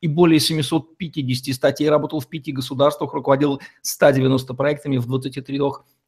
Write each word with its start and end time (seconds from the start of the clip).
и 0.00 0.08
более 0.08 0.40
750 0.40 1.54
статей, 1.54 1.88
работал 1.88 2.20
в 2.20 2.28
пяти 2.28 2.52
государствах, 2.52 3.14
руководил 3.14 3.60
190 3.82 4.54
проектами 4.54 4.98
в 4.98 5.06
23 5.06 5.60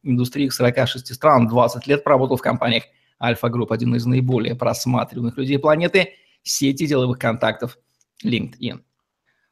индустриях 0.03 0.53
46 0.53 1.13
стран, 1.13 1.47
20 1.47 1.87
лет 1.87 2.03
проработал 2.03 2.37
в 2.37 2.41
компаниях 2.41 2.83
Альфа 3.21 3.49
Групп, 3.49 3.71
один 3.71 3.95
из 3.95 4.05
наиболее 4.05 4.55
просматриваемых 4.55 5.37
людей 5.37 5.59
планеты, 5.59 6.13
сети 6.43 6.87
деловых 6.87 7.19
контактов 7.19 7.77
LinkedIn. 8.23 8.81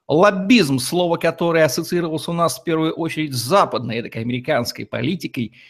Лоббизм, 0.07 0.79
слово, 0.79 1.17
которое 1.17 1.65
ассоциировалось 1.65 2.29
у 2.29 2.33
нас 2.33 2.59
в 2.59 2.63
первую 2.63 2.93
очередь 2.93 3.33
с 3.33 3.43
западной, 3.43 3.97
этой 3.97 4.21
американской 4.21 4.85
политикой– 4.85 5.53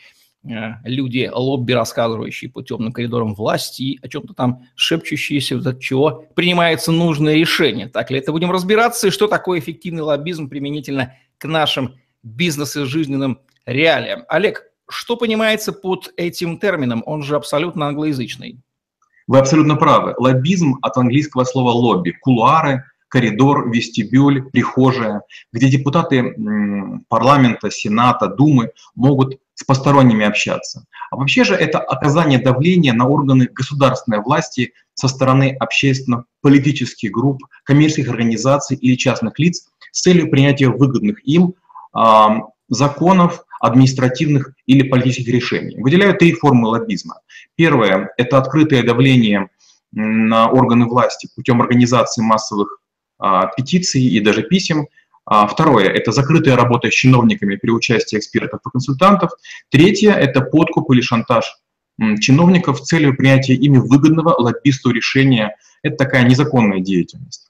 люди, 0.44 1.30
лобби, 1.34 1.74
расхаживающие 1.74 2.50
по 2.50 2.64
темным 2.64 2.94
коридорам 2.94 3.34
власти, 3.34 4.00
о 4.02 4.08
чем-то 4.08 4.34
там 4.34 4.64
шепчущиеся, 4.76 5.58
от 5.58 5.80
чего 5.80 6.26
принимается 6.36 6.92
нужное 6.92 7.36
решение. 7.36 7.88
Так 7.88 8.12
ли 8.12 8.20
это 8.20 8.32
будем 8.32 8.52
разбираться, 8.52 9.08
и 9.08 9.12
что 9.12 9.28
такое 9.28 9.60
эффективный 9.60 10.04
лоббизм 10.04 10.50
применительно 10.50 11.14
к 11.38 11.46
нашим 11.46 11.96
бизнес 12.24 12.76
и 12.76 12.86
жизненным 12.86 13.40
реалиям. 13.66 14.24
Олег, 14.30 14.64
что 14.90 15.18
понимается 15.18 15.74
под 15.74 16.14
этим 16.16 16.60
термином? 16.60 17.04
Он 17.06 17.24
же 17.24 17.36
абсолютно 17.36 17.88
англоязычный. 17.88 18.62
Вы 19.28 19.40
абсолютно 19.40 19.76
правы. 19.76 20.16
Лоббизм 20.18 20.78
от 20.82 20.96
английского 20.96 21.44
слова 21.44 21.72
лобби, 21.72 22.12
кулуары, 22.12 22.86
коридор, 23.10 23.70
вестибюль, 23.70 24.50
прихожая, 24.52 25.22
где 25.52 25.70
депутаты 25.70 26.36
парламента, 27.10 27.70
сената, 27.70 28.28
думы 28.28 28.72
могут 28.96 29.40
с 29.58 29.64
посторонними 29.64 30.24
общаться. 30.24 30.86
А 31.10 31.18
вообще 31.18 31.44
же 31.44 31.56
это 31.56 31.80
оказание 31.80 32.38
давления 32.38 32.94
на 32.94 33.08
органы 33.08 33.50
государственной 33.52 34.22
власти 34.22 34.74
со 34.94 35.08
стороны 35.08 35.58
общественно-политических 35.60 37.12
групп, 37.12 37.42
коммерческих 37.64 38.10
организаций 38.10 38.78
или 38.78 38.96
частных 38.96 39.40
лиц 39.40 39.68
с 39.92 40.02
целью 40.02 40.30
принятия 40.30 40.70
выгодных 40.70 41.26
им 41.26 41.56
э, 41.96 42.28
законов, 42.70 43.46
административных 43.60 44.52
или 44.68 44.88
политических 44.88 45.34
решений. 45.34 45.76
Выделяют 45.80 46.20
три 46.20 46.34
формы 46.34 46.68
лоббизма. 46.68 47.22
Первое– 47.56 48.12
это 48.18 48.38
открытое 48.38 48.84
давление 48.84 49.50
на 49.92 50.52
органы 50.52 50.86
власти 50.86 51.28
путем 51.36 51.64
организации 51.64 52.22
массовых 52.22 52.80
э, 53.24 53.26
петиций 53.58 54.04
и 54.04 54.20
даже 54.20 54.44
писем, 54.44 54.88
второе– 55.30 55.86
это 55.94 56.12
закрытая 56.12 56.56
работа 56.56 56.90
с 56.90 56.94
чиновниками 56.94 57.56
при 57.56 57.70
участии 57.70 58.18
экспертов 58.18 58.62
и 58.66 58.70
консультантов. 58.70 59.32
Третье– 59.70 60.12
это 60.14 60.42
подкуп 60.42 60.92
или 60.92 61.02
шантаж 61.02 61.46
чиновников 62.20 62.80
с 62.80 62.84
целью 62.84 63.16
принятия 63.16 63.56
ими 63.56 63.78
выгодного 63.78 64.30
лоббисту 64.40 64.92
решения. 64.92 65.56
Это 65.84 65.98
такая 65.98 66.28
незаконная 66.28 66.80
деятельность. 66.80 67.50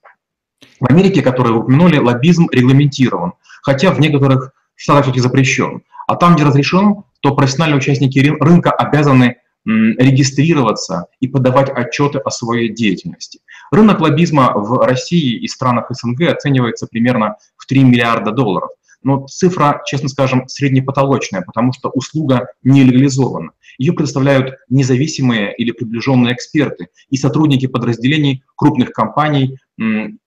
В 0.79 0.89
Америке, 0.89 1.21
которую 1.21 1.55
вы 1.55 1.63
упомянули, 1.63 1.97
лоббизм 1.97 2.47
регламентирован, 2.51 3.33
хотя 3.61 3.91
в 3.91 3.99
некоторых 3.99 4.53
штатах 4.75 5.05
все-таки 5.05 5.21
запрещен. 5.21 5.81
А 6.07 6.15
там, 6.15 6.35
где 6.35 6.45
разрешен, 6.45 7.03
то 7.19 7.35
профессиональные 7.35 7.77
участники 7.77 8.19
рынка 8.39 8.71
обязаны 8.71 9.37
регистрироваться 9.65 11.07
и 11.19 11.27
подавать 11.27 11.69
отчеты 11.69 12.19
о 12.19 12.29
своей 12.29 12.69
деятельности. 12.69 13.39
Рынок 13.69 13.99
лоббизма 13.99 14.53
в 14.55 14.85
России 14.85 15.35
и 15.35 15.47
странах 15.49 15.87
СНГ 15.89 16.29
оценивается 16.29 16.87
примерно 16.87 17.35
в 17.67 17.69
3 17.69 17.83
миллиарда 17.83 18.31
долларов. 18.31 18.69
Но 19.03 19.27
цифра, 19.27 19.81
честно 19.85 20.09
скажем, 20.09 20.47
среднепотолочная, 20.47 21.41
потому 21.41 21.73
что 21.73 21.89
услуга 21.89 22.47
не 22.63 22.83
легализована. 22.83 23.51
Ее 23.77 23.93
предоставляют 23.93 24.55
независимые 24.69 25.53
или 25.55 25.71
приближенные 25.71 26.33
эксперты 26.33 26.87
и 27.09 27.17
сотрудники 27.17 27.67
подразделений 27.67 28.43
крупных 28.55 28.91
компаний, 28.91 29.57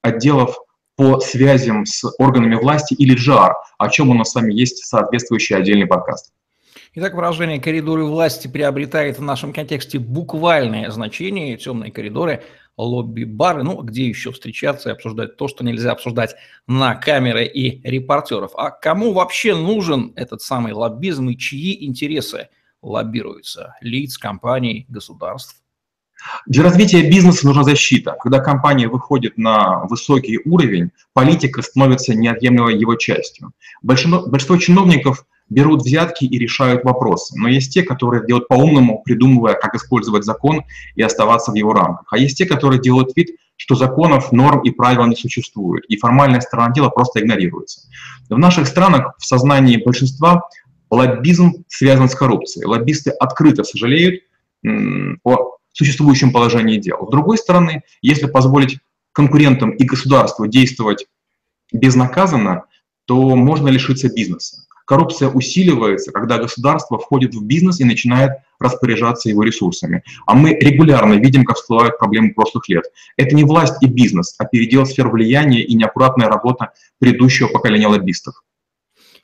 отделов 0.03 0.56
по 0.97 1.19
связям 1.19 1.87
с 1.87 2.05
органами 2.19 2.55
власти 2.56 2.95
или 2.95 3.17
JAR, 3.17 3.55
о 3.78 3.89
чем 3.89 4.11
у 4.11 4.15
нас 4.15 4.31
с 4.31 4.34
вами 4.34 4.53
есть 4.53 4.84
соответствующий 4.84 5.57
отдельный 5.57 5.87
подкаст. 5.87 6.33
Итак, 6.95 7.15
выражение 7.15 7.61
«коридоры 7.61 8.05
власти» 8.05 8.49
приобретает 8.49 9.19
в 9.19 9.22
нашем 9.22 9.53
контексте 9.53 9.99
буквальное 9.99 10.91
значение. 10.91 11.57
Темные 11.57 11.93
коридоры, 11.93 12.43
лобби-бары, 12.81 13.63
ну, 13.63 13.83
где 13.83 14.07
еще 14.09 14.33
встречаться 14.33 14.89
и 14.89 14.93
обсуждать 14.93 15.37
то, 15.37 15.49
что 15.49 15.65
нельзя 15.65 15.93
обсуждать 15.93 16.35
на 16.67 16.95
камеры 16.95 17.47
и 17.47 17.81
репортеров. 17.89 18.53
А 18.57 18.71
кому 18.71 19.13
вообще 19.13 19.55
нужен 19.55 20.13
этот 20.17 20.43
самый 20.43 20.73
лоббизм 20.73 21.29
и 21.29 21.37
чьи 21.37 21.85
интересы 21.85 22.49
лоббируются? 22.83 23.75
Лиц, 23.81 24.19
компаний, 24.19 24.87
государств? 24.89 25.57
Для 26.47 26.65
развития 26.65 27.09
бизнеса 27.09 27.47
нужна 27.47 27.65
защита. 27.65 28.17
Когда 28.21 28.41
компания 28.41 28.89
выходит 28.89 29.39
на 29.39 29.85
высокий 29.85 30.39
уровень, 30.45 30.91
политика 31.13 31.63
становится 31.63 32.15
неотъемлемой 32.15 32.79
его 32.79 32.95
частью. 32.97 33.53
Большинство, 33.83 34.27
большинство 34.27 34.59
чиновников 34.59 35.25
берут 35.50 35.83
взятки 35.83 36.25
и 36.25 36.38
решают 36.38 36.84
вопросы. 36.84 37.38
Но 37.38 37.49
есть 37.49 37.75
те, 37.75 37.83
которые 37.83 38.25
делают 38.25 38.49
по-умному, 38.49 39.03
придумывая, 39.05 39.55
как 39.55 39.75
использовать 39.75 40.25
закон 40.25 40.62
и 40.94 41.03
оставаться 41.03 41.50
в 41.50 41.55
его 41.55 41.72
рамках. 41.72 42.06
А 42.11 42.19
есть 42.19 42.38
те, 42.38 42.47
которые 42.47 42.81
делают 42.81 43.15
вид, 43.16 43.37
что 43.56 43.75
законов, 43.75 44.33
норм 44.33 44.62
и 44.62 44.71
правил 44.71 45.05
не 45.06 45.16
существует, 45.16 45.84
и 45.87 45.99
формальная 45.99 46.41
сторона 46.41 46.72
дела 46.72 46.89
просто 46.89 47.21
игнорируется. 47.21 47.83
В 48.31 48.39
наших 48.39 48.66
странах 48.66 49.15
в 49.19 49.27
сознании 49.27 49.77
большинства 49.77 50.49
лоббизм 50.89 51.65
связан 51.69 52.09
с 52.09 52.15
коррупцией. 52.15 52.65
Лоббисты 52.65 53.10
открыто 53.10 53.65
сожалеют 53.65 54.22
о 55.25 55.56
существующем 55.72 56.33
положении 56.33 56.78
дел. 56.78 57.06
С 57.06 57.10
другой 57.10 57.39
стороны, 57.39 57.83
если 58.03 58.27
позволить 58.27 58.78
конкурентам 59.12 59.71
и 59.71 59.84
государству 59.84 60.47
действовать 60.47 61.06
безнаказанно, 61.72 62.65
то 63.05 63.37
можно 63.37 63.69
лишиться 63.69 64.09
бизнеса. 64.12 64.65
Коррупция 64.91 65.28
усиливается, 65.28 66.11
когда 66.11 66.39
государство 66.39 66.99
входит 66.99 67.33
в 67.33 67.45
бизнес 67.45 67.78
и 67.78 67.84
начинает 67.84 68.33
распоряжаться 68.59 69.28
его 69.28 69.45
ресурсами. 69.45 70.03
А 70.27 70.34
мы 70.34 70.53
регулярно 70.53 71.15
видим, 71.15 71.45
как 71.45 71.59
всплывают 71.59 71.97
проблемы 71.97 72.34
прошлых 72.34 72.69
лет. 72.69 72.83
Это 73.17 73.37
не 73.37 73.45
власть 73.45 73.81
и 73.83 73.87
бизнес, 73.87 74.34
а 74.39 74.47
передел 74.47 74.84
сфер 74.87 75.09
влияния 75.09 75.62
и 75.62 75.75
неаккуратная 75.75 76.27
работа 76.27 76.73
предыдущего 76.99 77.47
поколения 77.47 77.87
лоббистов. 77.87 78.43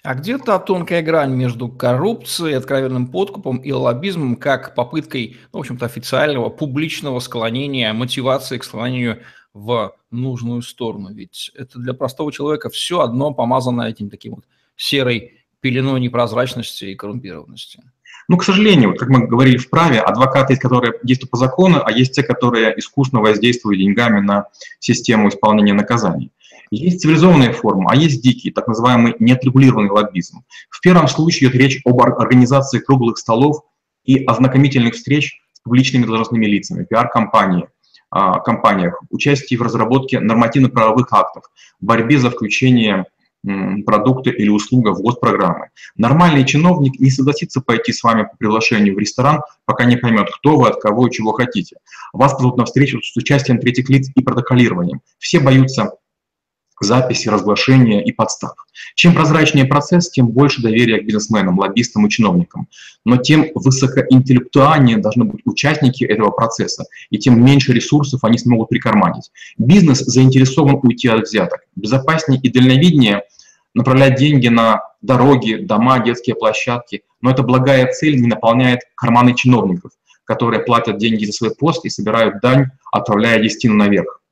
А 0.05 0.15
где 0.15 0.39
то 0.39 0.57
тонкая 0.61 1.03
грань 1.03 1.35
между 1.35 1.69
коррупцией, 1.69 2.55
откровенным 2.55 3.09
подкупом 3.09 3.57
и 3.57 3.73
лоббизмом, 3.73 4.37
как 4.37 4.77
попыткой, 4.77 5.37
ну, 5.53 5.59
в 5.59 5.63
общем-то, 5.63 5.85
официального, 5.85 6.49
публичного 6.49 7.19
склонения, 7.19 7.93
мотивации 7.93 8.59
к 8.59 8.63
склонению 8.63 9.19
в 9.53 9.97
нужную 10.13 10.63
сторону? 10.63 11.13
Ведь 11.13 11.51
это 11.57 11.81
для 11.81 11.93
простого 11.93 12.31
человека 12.31 12.71
все 12.71 13.01
одно 13.01 13.35
помазано 13.35 13.83
этим 13.83 14.11
таким 14.11 14.37
вот 14.37 14.45
серой 14.77 15.36
пеленой 15.67 16.01
непрозрачности 16.01 16.85
и 16.85 16.95
коррумпированности? 16.95 17.83
Ну, 18.29 18.37
к 18.37 18.45
сожалению, 18.45 18.95
как 18.95 19.09
мы 19.09 19.27
говорили 19.27 19.57
в 19.57 19.69
праве, 19.69 19.99
адвокаты 19.99 20.53
есть, 20.53 20.63
которые 20.63 20.95
действуют 21.03 21.33
по 21.33 21.37
закону, 21.37 21.83
а 21.85 21.91
есть 21.91 22.13
те, 22.13 22.23
которые 22.23 22.79
искусно 22.79 23.21
воздействуют 23.21 23.81
деньгами 23.81 24.21
на 24.21 24.47
систему 24.79 25.29
исполнения 25.29 25.73
наказаний. 25.73 26.31
Есть 26.71 27.01
цивилизованные 27.01 27.53
формы, 27.53 27.87
а 27.89 27.97
есть 27.97 28.23
дикий, 28.23 28.53
так 28.53 28.69
называемый 28.69 29.17
неотрегулированный 29.19 29.91
лоббизм. 29.91 30.45
В 30.71 30.81
первом 30.81 31.09
случае 31.09 31.49
идет 31.49 31.61
речь 31.61 31.81
об 31.85 32.01
организации 32.01 32.79
круглых 32.79 33.19
столов 33.19 33.63
и 34.05 34.25
ознакомительных 34.25 34.95
встреч 34.95 35.41
с 35.53 35.61
публичными 35.61 36.05
должностными 36.05 36.47
лицами, 36.47 36.85
пиар-компании, 36.85 37.67
а, 38.11 38.39
компаниях, 38.39 39.03
участии 39.11 39.57
в 39.57 39.63
разработке 39.63 40.21
нормативно-правовых 40.21 41.13
актов, 41.13 41.45
борьбе 41.81 42.19
за 42.19 42.31
включение 42.31 43.07
продукты 43.85 44.31
или 44.31 44.49
услуга 44.49 44.91
в 44.91 45.01
госпрограммы. 45.01 45.69
Нормальный 45.97 46.45
чиновник 46.45 46.99
не 47.01 47.11
согласится 47.11 47.61
пойти 47.61 47.93
с 47.93 48.03
вами 48.03 48.25
по 48.25 48.37
приглашению 48.37 48.95
в 48.95 48.99
ресторан, 48.99 49.41
пока 49.65 49.85
не 49.85 49.97
поймет, 49.97 50.29
кто 50.33 50.57
вы, 50.57 50.69
от 50.69 50.81
кого 50.81 51.07
и 51.07 51.13
чего 51.13 51.33
хотите. 51.33 51.77
Вас 52.13 52.33
позовут 52.35 52.57
на 52.57 52.65
встречу 52.65 53.01
с 53.03 53.17
участием 53.17 53.59
третьих 53.59 53.89
лиц 53.89 54.09
и 54.15 54.23
протоколированием. 54.23 55.01
Все 55.19 55.41
боятся 55.41 55.93
записи, 56.81 57.29
разглашения 57.29 58.03
и 58.05 58.13
подстав. 58.13 58.53
Чем 58.95 59.15
прозрачнее 59.15 59.65
процесс, 59.65 60.11
тем 60.11 60.29
больше 60.29 60.63
доверия 60.63 61.01
к 61.01 61.07
бизнесменам, 61.07 61.59
лоббистам 61.59 62.07
и 62.07 62.11
чиновникам. 62.11 62.69
Но 63.05 63.17
тем 63.17 63.47
высокоинтеллектуальнее 63.55 64.99
должны 64.99 65.25
быть 65.25 65.41
участники 65.45 66.05
этого 66.05 66.31
процесса, 66.31 66.85
и 67.11 67.19
тем 67.19 67.43
меньше 67.43 67.73
ресурсов 67.73 68.25
они 68.25 68.39
смогут 68.39 68.69
прикарманить. 68.69 69.31
Бизнес 69.57 70.01
заинтересован 70.01 70.81
уйти 70.83 71.09
от 71.09 71.23
взяток. 71.23 71.61
Безопаснее 71.77 72.41
и 72.41 72.51
дальновиднее 72.51 73.23
направлять 73.77 74.17
деньги 74.17 74.49
на 74.49 74.81
дороги, 75.03 75.57
дома, 75.57 76.01
детские 76.01 76.35
площадки, 76.35 77.03
но 77.21 77.31
эта 77.31 77.43
благая 77.43 77.93
цель 77.93 78.19
не 78.19 78.27
наполняет 78.27 78.81
карманы 78.97 79.35
чиновников, 79.35 79.93
которые 80.25 80.65
платят 80.65 80.97
деньги 80.97 81.27
за 81.27 81.33
свой 81.33 81.55
пост 81.55 81.85
и 81.85 81.91
собирают 81.91 82.41
дань, 82.41 82.71
отправляя 82.91 83.39
десятину 83.39 83.75
наверх. 83.75 84.23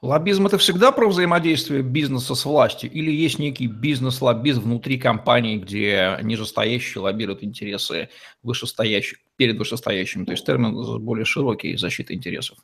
Лоббизм– 0.00 0.46
это 0.46 0.58
всегда 0.58 0.92
про 0.92 1.08
взаимодействие 1.08 1.82
бизнеса 1.82 2.36
с 2.36 2.44
властью 2.44 2.88
или 2.92 3.10
есть 3.10 3.40
некий 3.40 3.66
бизнес-лоббизм 3.66 4.60
внутри 4.62 4.98
компании, 4.98 5.58
где 5.58 6.16
нижестоящие 6.22 7.02
лоббируют 7.02 7.42
интересы 7.42 8.10
вышестоящих 8.44 9.18
перед 9.34 9.58
вышестоящими? 9.58 10.24
То 10.24 10.32
есть 10.32 10.46
термин 10.46 11.00
более 11.02 11.24
широкий– 11.24 11.76
защита 11.78 12.14
интересов. 12.14 12.58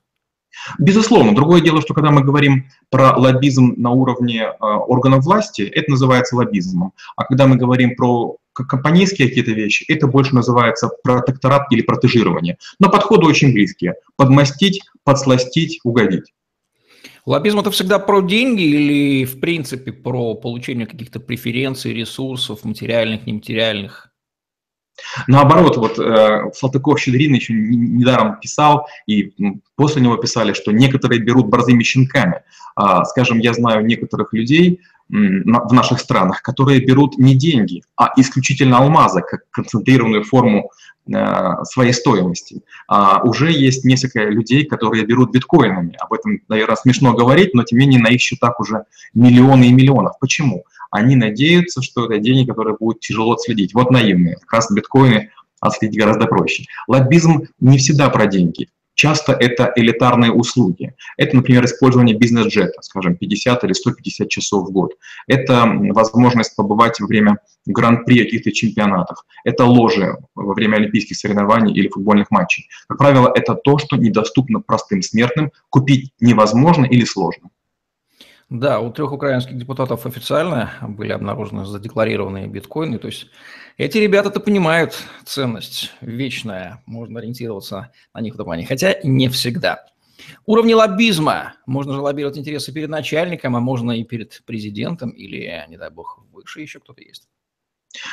Безусловно. 0.79 1.35
Другое 1.35 1.61
дело, 1.61 1.81
что 1.81 1.95
когда 1.95 2.11
мы 2.11 2.23
говорим 2.23 2.71
про 2.91 3.17
лоббизм 3.17 3.75
на 3.77 3.91
уровне 3.91 4.43
э, 4.43 4.51
органов 4.61 5.25
власти, 5.25 5.63
это 5.63 5.91
называется 5.91 6.37
лоббизмом. 6.37 6.93
А 7.17 7.25
когда 7.25 7.47
мы 7.47 7.57
говорим 7.57 7.97
про 7.97 8.37
компанейские 8.53 9.29
какие-то 9.29 9.53
вещи, 9.53 9.85
это 9.89 10.07
больше 10.07 10.35
называется 10.35 10.91
протекторат 11.03 11.73
или 11.73 11.83
протежирование. 11.83 12.59
Но 12.79 12.91
подходы 12.91 13.27
очень 13.27 13.53
близкие. 13.53 13.95
Подмастить, 14.17 14.83
подсластить, 15.05 15.81
угодить. 15.85 16.33
Лоббизм 17.25 17.61
это 17.61 17.71
всегда 17.71 17.99
про 17.99 18.21
деньги 18.21 18.63
или 18.63 19.25
в 19.25 19.39
принципе 19.39 19.93
про 19.93 20.35
получение 20.35 20.87
каких-то 20.87 21.21
преференций, 21.21 21.95
ресурсов, 21.95 22.65
материальных, 22.65 23.27
нематериальных? 23.27 24.12
Наоборот, 25.27 25.77
вот 25.77 25.99
э, 25.99 26.51
Салтыков-Щедрин 26.55 27.35
еще 27.35 27.53
недаром 27.55 28.39
писал, 28.41 28.87
и 29.07 29.33
после 29.77 30.03
него 30.03 30.17
писали, 30.17 30.53
что 30.53 30.73
некоторые 30.73 31.21
берут 31.21 31.47
борзыми 31.47 31.83
щенками. 31.83 32.43
А, 32.75 33.05
скажем, 33.05 33.39
я 33.39 33.53
знаю 33.53 33.85
некоторых 33.85 34.33
людей 34.33 34.81
в 35.09 35.73
наших 35.75 36.01
странах, 36.01 36.41
которые 36.41 36.81
берут 36.81 37.19
не 37.19 37.35
деньги, 37.35 37.83
а 37.97 38.13
исключительно 38.17 38.79
алмазы, 38.79 39.21
как 39.21 39.43
концентрированную 39.51 40.25
форму 40.25 40.71
Э, 41.13 41.65
своей 41.65 41.93
стоимости. 41.93 42.63
А 42.87 43.23
уже 43.25 43.51
есть 43.51 43.85
несколько 43.85 44.21
людей, 44.23 44.65
которые 44.65 45.05
берут 45.05 45.33
биткоинами. 45.33 45.97
Об 45.99 46.13
этом, 46.13 46.39
наверное, 46.47 46.77
смешно 46.77 47.13
говорить, 47.13 47.55
но 47.55 47.65
тем 47.65 47.81
не 47.81 47.87
менее 47.87 48.03
на 48.03 48.09
их 48.15 48.21
счетах 48.21 48.61
уже 48.61 48.85
миллионы 49.13 49.65
и 49.65 49.73
миллионов. 49.73 50.17
Почему? 50.21 50.63
Они 50.93 51.17
надеются, 51.17 51.83
что 51.83 52.05
это 52.05 52.19
деньги, 52.19 52.47
которые 52.49 52.77
будут 52.79 53.01
тяжело 53.01 53.33
отследить. 53.33 53.75
Вот 53.75 53.91
наивные. 53.91 54.37
Как 54.37 54.53
раз 54.53 54.71
биткоины 54.71 55.31
отследить 55.59 55.99
гораздо 55.99 56.27
проще. 56.27 56.67
Лоббизм 56.87 57.49
не 57.61 57.79
всегда 57.79 58.11
про 58.11 58.27
деньги. 58.27 58.69
Часто 58.95 59.33
это 59.33 59.73
элитарные 59.75 60.31
услуги. 60.33 60.95
Это, 61.17 61.35
например, 61.35 61.65
использование 61.65 62.15
бизнес-джета, 62.15 62.83
скажем, 62.83 63.17
50 63.17 63.65
или 63.65 63.73
150 63.73 64.29
часов 64.29 64.69
в 64.69 64.71
год. 64.71 64.93
Это 65.27 65.65
возможность 65.65 66.55
побывать 66.57 67.01
во 67.01 67.07
время 67.07 67.39
гран-при 67.65 68.19
каких-то 68.23 68.53
чемпионатов. 68.53 69.25
Это 69.45 69.65
ложи 69.65 70.15
во 70.35 70.53
время 70.53 70.77
олимпийских 70.77 71.17
соревнований 71.17 71.73
или 71.73 71.89
футбольных 71.89 72.31
матчей. 72.31 72.69
Как 72.87 72.99
правило, 72.99 73.33
это 73.35 73.55
то, 73.55 73.79
что 73.79 73.97
недоступно 73.97 74.61
простым 74.61 75.01
смертным, 75.01 75.53
купить 75.71 76.13
невозможно 76.21 76.85
или 76.85 77.07
сложно. 77.07 77.49
Да, 78.53 78.81
у 78.81 78.93
трех 78.93 79.13
украинских 79.13 79.57
депутатов 79.57 80.05
официально 80.05 80.73
были 80.83 81.13
обнаружены 81.13 81.65
задекларированные 81.65 82.49
биткоины. 82.49 82.99
То 82.99 83.07
есть 83.07 83.29
эти 83.79 83.97
ребята-то 83.97 84.41
понимают 84.41 84.95
ценность 85.25 85.91
вечная, 86.03 86.83
можно 86.85 87.21
ориентироваться 87.21 87.93
на 88.13 88.21
них 88.21 88.35
в 88.35 88.37
этом 88.37 88.45
плане, 88.45 88.67
хотя 88.67 88.97
не 89.05 89.31
всегда. 89.31 89.87
Уровни 90.45 90.75
лоббизма. 90.75 91.55
Можно 91.65 91.95
же 91.95 92.01
лоббировать 92.01 92.37
интересы 92.37 92.75
перед 92.75 92.91
начальником, 92.91 93.57
а 93.57 93.61
можно 93.61 93.93
и 93.93 94.05
перед 94.05 94.43
президентом, 94.45 95.09
или, 95.09 95.65
не 95.71 95.79
дай 95.79 95.89
бог, 95.89 96.21
выше 96.31 96.61
еще 96.61 96.79
кто-то 96.79 97.01
есть. 97.01 97.29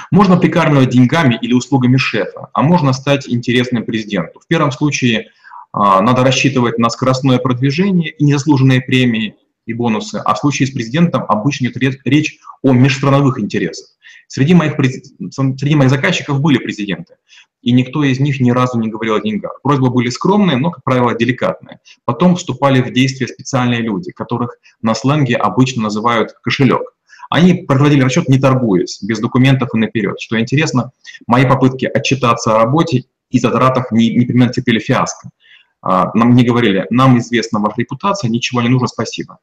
Можно 0.10 0.38
прикармливать 0.38 0.90
деньгами 0.90 1.38
или 1.42 1.52
услугами 1.52 1.98
шефа, 1.98 2.48
а 2.54 2.62
можно 2.62 2.94
стать 2.94 3.28
интересным 3.28 3.84
президенту. 3.84 4.40
В 4.40 4.48
первом 4.48 4.72
случае 4.72 5.32
а, 5.74 6.02
надо 6.02 6.24
рассчитывать 6.24 6.80
на 6.80 6.90
скоростное 6.90 7.40
продвижение 7.40 8.12
и 8.12 8.24
незаслуженные 8.24 8.80
премии, 8.80 9.36
и 9.70 9.74
бонусы, 9.74 10.16
а 10.16 10.34
в 10.34 10.40
случае 10.40 10.68
с 10.68 10.72
президентом 10.72 11.24
обычно 11.28 11.68
идет 11.68 12.00
речь 12.06 12.40
о 12.64 12.74
межстрановых 12.74 13.40
интересах. 13.40 13.88
Среди 14.28 14.54
моих, 14.54 14.74
среди 15.32 15.76
моих 15.76 15.90
заказчиков 15.90 16.42
были 16.42 16.58
президенты, 16.58 17.16
и 17.62 17.72
никто 17.72 18.04
из 18.04 18.20
них 18.20 18.40
ни 18.40 18.52
разу 18.52 18.80
не 18.80 18.90
говорил 18.90 19.16
о 19.16 19.22
деньгах. 19.22 19.60
Просьбы 19.62 19.90
были 19.90 20.10
скромные, 20.10 20.58
но, 20.58 20.72
как 20.72 20.84
правило, 20.84 21.16
деликатные. 21.16 21.80
Потом 22.06 22.36
вступали 22.36 22.82
в 22.82 22.92
действие 22.92 23.28
специальные 23.28 23.82
люди, 23.82 24.12
которых 24.12 24.58
на 24.82 24.96
сленге 24.96 25.36
обычно 25.36 25.84
называют 25.84 26.34
кошелек. 26.44 26.82
Они 27.30 27.54
проводили 27.54 28.02
расчет, 28.02 28.28
не 28.28 28.40
торгуясь, 28.40 29.04
без 29.04 29.20
документов 29.20 29.70
и 29.74 29.78
наперед. 29.78 30.20
Что 30.20 30.40
интересно, 30.40 30.92
мои 31.28 31.46
попытки 31.46 31.86
отчитаться 31.86 32.56
о 32.56 32.64
работе 32.64 33.06
и 33.30 33.40
затратах 33.40 33.92
не, 33.92 34.16
непременно 34.16 34.52
терпели 34.52 34.80
фиаско. 34.80 35.30
А, 35.82 36.12
нам 36.14 36.36
не 36.36 36.44
говорили, 36.44 36.86
нам 36.90 37.18
известна 37.20 37.60
ваша 37.60 37.76
репутация, 37.78 38.30
ничего 38.30 38.62
не 38.62 38.70
нужно, 38.70 38.88
спасибо. 38.88 39.40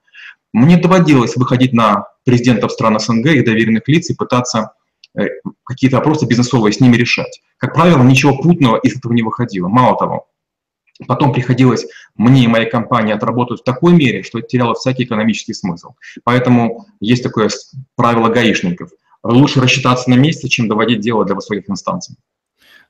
Мне 0.52 0.76
доводилось 0.76 1.36
выходить 1.36 1.72
на 1.72 2.06
президентов 2.24 2.72
стран 2.72 2.98
СНГ 2.98 3.26
и 3.26 3.42
доверенных 3.42 3.88
лиц 3.88 4.10
и 4.10 4.14
пытаться 4.14 4.72
э, 5.18 5.26
какие-то 5.64 5.96
вопросы 5.96 6.26
бизнесовые 6.26 6.72
с 6.72 6.80
ними 6.80 6.96
решать. 6.96 7.40
Как 7.58 7.74
правило, 7.74 8.02
ничего 8.02 8.36
путного 8.36 8.76
из 8.76 8.96
этого 8.96 9.12
не 9.12 9.22
выходило. 9.22 9.68
Мало 9.68 9.98
того, 9.98 10.28
потом 11.06 11.32
приходилось 11.32 11.86
мне 12.16 12.44
и 12.44 12.48
моей 12.48 12.68
компании 12.68 13.14
отработать 13.14 13.60
в 13.60 13.64
такой 13.64 13.92
мере, 13.92 14.22
что 14.22 14.38
это 14.38 14.48
теряло 14.48 14.74
всякий 14.74 15.04
экономический 15.04 15.54
смысл. 15.54 15.94
Поэтому 16.24 16.86
есть 17.00 17.22
такое 17.22 17.50
правило 17.94 18.28
гаишников. 18.28 18.90
Лучше 19.22 19.60
рассчитаться 19.60 20.08
на 20.10 20.14
месте, 20.14 20.48
чем 20.48 20.68
доводить 20.68 21.00
дело 21.00 21.24
до 21.24 21.34
высоких 21.34 21.68
инстанций. 21.68 22.16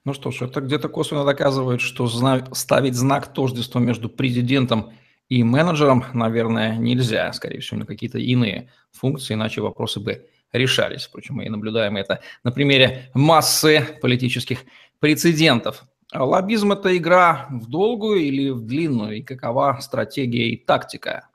Ну 0.06 0.14
что 0.14 0.30
ж, 0.30 0.42
это 0.42 0.60
где-то 0.60 0.88
косвенно 0.88 1.24
доказывает, 1.24 1.80
что 1.80 2.06
ставить 2.54 2.94
знак 2.94 3.32
тождества 3.32 3.80
между 3.80 4.08
президентом 4.08 4.92
и 5.28 5.42
менеджером, 5.42 6.04
наверное, 6.14 6.76
нельзя, 6.76 7.32
скорее 7.32 7.58
всего, 7.58 7.80
на 7.80 7.86
какие-то 7.86 8.18
иные 8.18 8.70
функции, 8.92 9.34
иначе 9.34 9.62
вопросы 9.62 9.98
бы 9.98 10.28
решались. 10.52 11.06
Впрочем, 11.06 11.34
мы 11.34 11.46
и 11.46 11.48
наблюдаем 11.48 11.96
это 11.96 12.20
на 12.44 12.52
примере 12.52 13.10
массы 13.14 13.98
политических 14.00 14.60
прецедентов. 15.00 15.84
Лоббизм– 16.14 16.70
это 16.72 16.96
игра 16.96 17.48
в 17.50 17.68
долгую 17.68 18.20
или 18.20 18.50
в 18.50 18.60
длинную, 18.60 19.16
и 19.16 19.22
какова 19.22 19.78
стратегия 19.80 20.50
и 20.50 20.56
тактика 20.56 21.26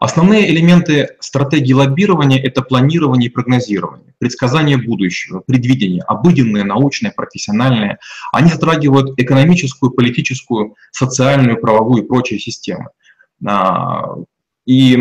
Основные 0.00 0.50
элементы 0.50 1.16
стратегии 1.20 1.72
лоббирования– 1.72 2.38
это 2.42 2.62
планирование 2.62 3.28
и 3.30 3.32
прогнозирование, 3.32 4.14
предсказание 4.18 4.76
будущего, 4.76 5.40
предвидение, 5.40 6.02
обыденное, 6.02 6.64
научное, 6.64 7.12
профессиональное. 7.12 7.98
Они 8.32 8.50
затрагивают 8.50 9.18
экономическую, 9.18 9.92
политическую, 9.92 10.74
социальную, 10.90 11.60
правовую 11.60 12.04
и 12.04 12.06
прочие 12.06 12.38
системы. 12.38 12.90
А, 13.46 14.16
и 14.66 14.98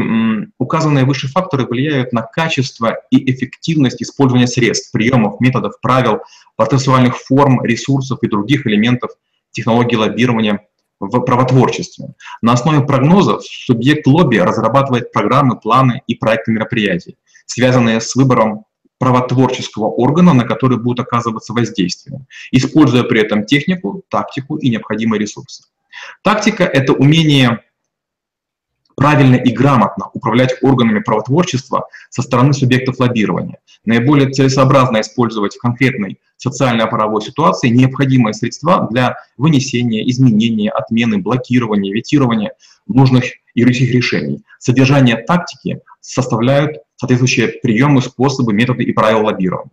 указанные 0.58 1.06
выше 1.06 1.28
факторы 1.28 1.66
влияют 1.66 2.14
на 2.14 2.22
качество 2.22 2.98
и 3.12 3.32
эффективность 3.32 4.02
использования 4.02 4.48
средств, 4.48 4.92
приемов, 4.92 5.40
методов, 5.40 5.80
правил, 5.82 6.20
процессуальных 6.56 7.18
форм, 7.18 7.64
ресурсов 7.64 8.20
и 8.22 8.28
других 8.28 8.66
элементов 8.66 9.12
технологии 9.52 9.96
лоббирования– 9.96 10.62
в 11.08 11.20
правотворчестве. 11.22 12.14
На 12.42 12.54
основе 12.54 12.82
прогнозов 12.82 13.44
субъект 13.46 14.08
лобби 14.08 14.38
разрабатывает 14.38 15.12
программы, 15.12 15.60
планы 15.60 16.02
и 16.08 16.16
проекты 16.16 16.52
мероприятий, 16.52 17.18
связанные 17.46 18.02
с 18.02 18.16
выбором 18.16 18.66
правотворческого 19.00 19.88
органа, 19.88 20.34
на 20.34 20.46
который 20.46 20.78
будет 20.78 21.02
оказываться 21.02 21.54
воздействие, 21.54 22.26
используя 22.52 23.04
при 23.04 23.22
этом 23.22 23.46
технику, 23.46 24.04
тактику 24.10 24.56
и 24.58 24.70
необходимые 24.70 25.20
ресурсы. 25.20 25.64
Тактика– 26.24 26.64
это 26.74 26.94
умение 26.94 27.60
правильно 28.96 29.36
и 29.36 29.52
грамотно 29.52 30.10
управлять 30.14 30.56
органами 30.62 31.00
правотворчества 31.00 31.88
со 32.10 32.22
стороны 32.22 32.54
субъектов 32.54 33.00
лоббирования. 33.00 33.60
Наиболее 33.86 34.30
целесообразно 34.30 35.02
использовать 35.02 35.56
в 35.56 35.60
конкретной 35.60 36.20
социально-правовой 36.38 37.22
ситуации 37.22 37.70
необходимые 37.70 38.34
средства 38.34 38.88
для 38.92 39.16
вынесения, 39.38 40.10
изменения, 40.10 40.72
отмены, 40.72 41.18
блокирования, 41.18 41.94
ветирования 41.94 42.54
нужных 42.88 43.26
юридических 43.56 43.94
решений. 43.94 44.44
Содержание 44.60 45.18
тактики 45.18 45.82
составляют 46.02 46.78
соответствующие 46.96 47.48
приемы, 47.48 48.02
способы, 48.02 48.54
методы 48.54 48.84
и 48.84 48.94
правила 48.94 49.24
лоббирования. 49.24 49.72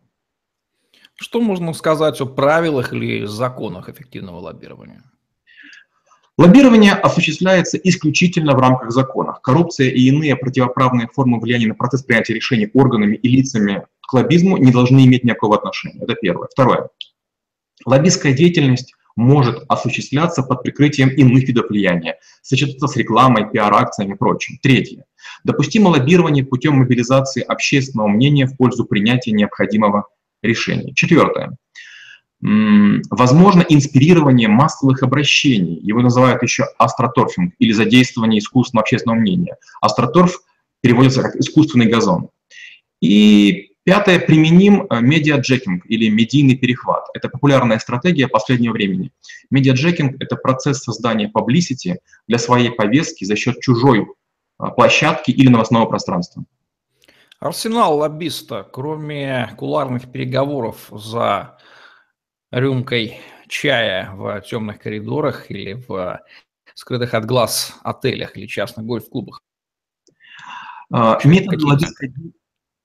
Что 1.15 1.41
можно 1.41 1.73
сказать 1.75 2.21
о 2.21 2.27
правилах 2.27 2.93
или 2.95 3.27
законах 3.27 3.89
эффективного 3.89 4.39
лоббирования? 4.39 5.03
Лоббирование 6.41 6.93
осуществляется 6.93 7.77
исключительно 7.77 8.55
в 8.57 8.61
рамках 8.61 8.93
закона. 8.93 9.39
Коррупция 9.43 9.91
и 9.91 10.09
иные 10.09 10.37
противоправные 10.37 11.07
формы 11.07 11.39
влияния 11.39 11.67
на 11.67 11.75
процесс 11.75 12.03
принятия 12.03 12.33
решений 12.33 12.71
органами 12.73 13.15
и 13.17 13.29
лицами 13.29 13.85
к 14.01 14.15
лоббизму 14.15 14.57
не 14.57 14.73
должны 14.73 15.05
иметь 15.05 15.23
никакого 15.23 15.57
отношения. 15.57 16.03
Это 16.03 16.15
первое. 16.15 16.49
Второе. 16.51 16.89
Лоббистская 17.85 18.33
деятельность 18.33 18.95
может 19.17 19.65
осуществляться 19.69 20.43
под 20.43 20.63
прикрытием 20.63 21.11
иных 21.11 21.47
видов 21.47 21.69
влияния, 21.69 22.17
сочетаться 22.41 22.87
с 22.87 22.97
рекламой, 22.97 23.51
пиар-акциями 23.51 24.15
и 24.15 24.17
прочим. 24.17 24.59
Третье. 24.63 25.05
Допустимо 25.45 25.89
лоббирование 25.89 26.43
путем 26.43 26.77
мобилизации 26.77 27.43
общественного 27.43 28.09
мнения 28.09 28.47
в 28.47 28.57
пользу 28.57 28.87
принятия 28.87 29.33
необходимого 29.33 30.07
решения. 30.41 30.95
Четвертое. 30.95 31.59
Возможно 32.43 33.65
инспирирование 33.69 34.49
массовых 34.49 35.03
обращений. 35.03 35.79
Его 35.83 36.01
называют 36.01 36.43
еще 36.43 36.65
астротурфинг 36.79 37.55
или 37.59 37.73
задействование 37.73 38.39
искусственного 38.39 38.83
общественного 38.83 39.19
мнения. 39.19 39.57
AstroTurf 39.83 40.41
переводится 40.81 41.23
как 41.23 41.37
искусственный 41.37 41.87
газон. 41.87 42.31
И 43.03 43.71
Пятое, 43.83 44.21
применим 44.21 44.87
э, 44.91 45.01
медиаджекинг 45.01 45.87
или 45.87 46.11
медийный 46.11 46.55
перехват. 46.55 47.07
Это 47.15 47.31
популярная 47.31 47.79
стратегия 47.79 48.29
последнего 48.29 48.73
времени. 48.73 49.11
Медиаджекинг– 49.51 50.17
это 50.21 50.37
процесс 50.37 50.83
создания 50.83 51.33
publicity 51.35 51.97
для 52.29 52.39
своей 52.39 52.71
повестки 52.71 53.25
за 53.25 53.37
счет 53.37 53.59
чужой 53.61 54.03
э, 54.03 54.65
площадки 54.77 55.31
или 55.31 55.49
новостного 55.49 55.87
пространства. 55.87 56.45
Арсенал 57.39 57.97
лоббиста, 57.97 58.69
кроме 58.71 59.51
куларных 59.57 60.13
переговоров 60.13 60.77
за 60.93 61.57
рюмкой 62.51 63.21
чая 63.49 64.11
в 64.13 64.41
темных 64.43 64.81
коридорах 64.81 65.51
или 65.51 65.75
в 65.75 66.21
скрытых 66.75 67.15
от 67.15 67.25
глаз 67.25 67.75
отелях 67.83 68.37
или 68.37 68.47
частных 68.47 68.87
гольф-клубах? 68.87 69.43
А, 70.93 71.19
методы 71.25 71.65
лоббистской 71.65 72.13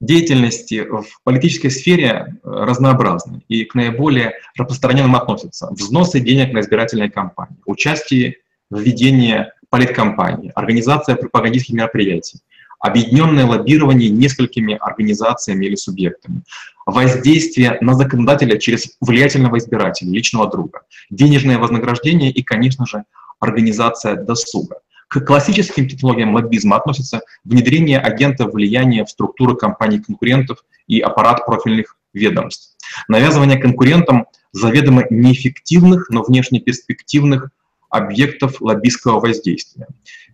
деятельности 0.01 0.85
в 0.85 1.05
политической 1.23 1.69
сфере 1.69 2.09
э, 2.27 2.37
разнообразны 2.43 3.43
и 3.47 3.63
к 3.63 3.75
наиболее 3.75 4.33
распространенным 4.57 5.15
относятся 5.15 5.67
взносы 5.71 6.19
денег 6.19 6.53
на 6.53 6.59
избирательные 6.59 7.09
кампании, 7.09 7.57
участие 7.65 8.35
в 8.69 8.79
ведении 8.79 9.47
политкампании, 9.69 10.51
организация 10.53 11.15
пропагандистских 11.15 11.75
мероприятий, 11.75 12.39
объединенное 12.79 13.45
лоббирование 13.45 14.09
несколькими 14.09 14.77
организациями 14.79 15.65
или 15.65 15.75
субъектами, 15.75 16.41
воздействие 16.85 17.77
на 17.81 17.95
законодателя 17.95 18.57
через 18.57 18.95
влиятельного 19.01 19.57
избирателя, 19.57 20.11
личного 20.11 20.49
друга, 20.49 20.81
денежное 21.09 21.57
вознаграждение 21.57 22.31
и, 22.31 22.43
конечно 22.43 22.85
же, 22.85 23.03
организация 23.39 24.15
досуга. 24.15 24.77
К 25.07 25.21
классическим 25.21 25.87
технологиям 25.87 26.33
лоббизма 26.33 26.77
относятся 26.77 27.21
внедрение 27.43 27.99
агентов 27.99 28.53
влияния 28.53 29.05
в 29.05 29.09
структуры 29.09 29.55
компаний-конкурентов 29.55 30.63
и 30.87 30.99
аппарат 30.99 31.45
профильных 31.45 31.97
ведомств, 32.13 32.75
навязывание 33.07 33.57
конкурентам 33.57 34.25
заведомо 34.51 35.03
неэффективных, 35.09 36.09
но 36.09 36.23
внешне 36.23 36.59
перспективных 36.59 37.49
объектов 37.89 38.61
лоббистского 38.61 39.19
воздействия, 39.19 39.87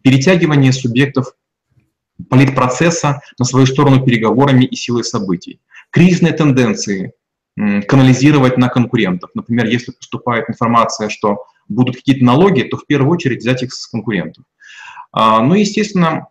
перетягивание 0.03 0.71
субъектов 0.71 1.33
политпроцесса 2.29 3.21
на 3.39 3.45
свою 3.45 3.65
сторону 3.65 4.05
переговорами 4.05 4.65
и 4.65 4.75
силой 4.75 5.03
событий, 5.03 5.59
кризисные 5.91 6.33
тенденции 6.33 7.13
канализировать 7.87 8.57
на 8.57 8.69
конкурентов. 8.69 9.29
Например, 9.33 9.65
если 9.65 9.91
поступает 9.91 10.49
информация, 10.49 11.09
что 11.09 11.45
будут 11.67 11.97
какие-то 11.97 12.25
налоги, 12.25 12.63
то 12.63 12.77
в 12.77 12.85
первую 12.85 13.11
очередь 13.11 13.39
взять 13.39 13.61
их 13.63 13.73
с 13.73 13.87
конкурентов. 13.87 14.45
А, 15.11 15.41
ну, 15.41 15.55
естественно, 15.55 16.27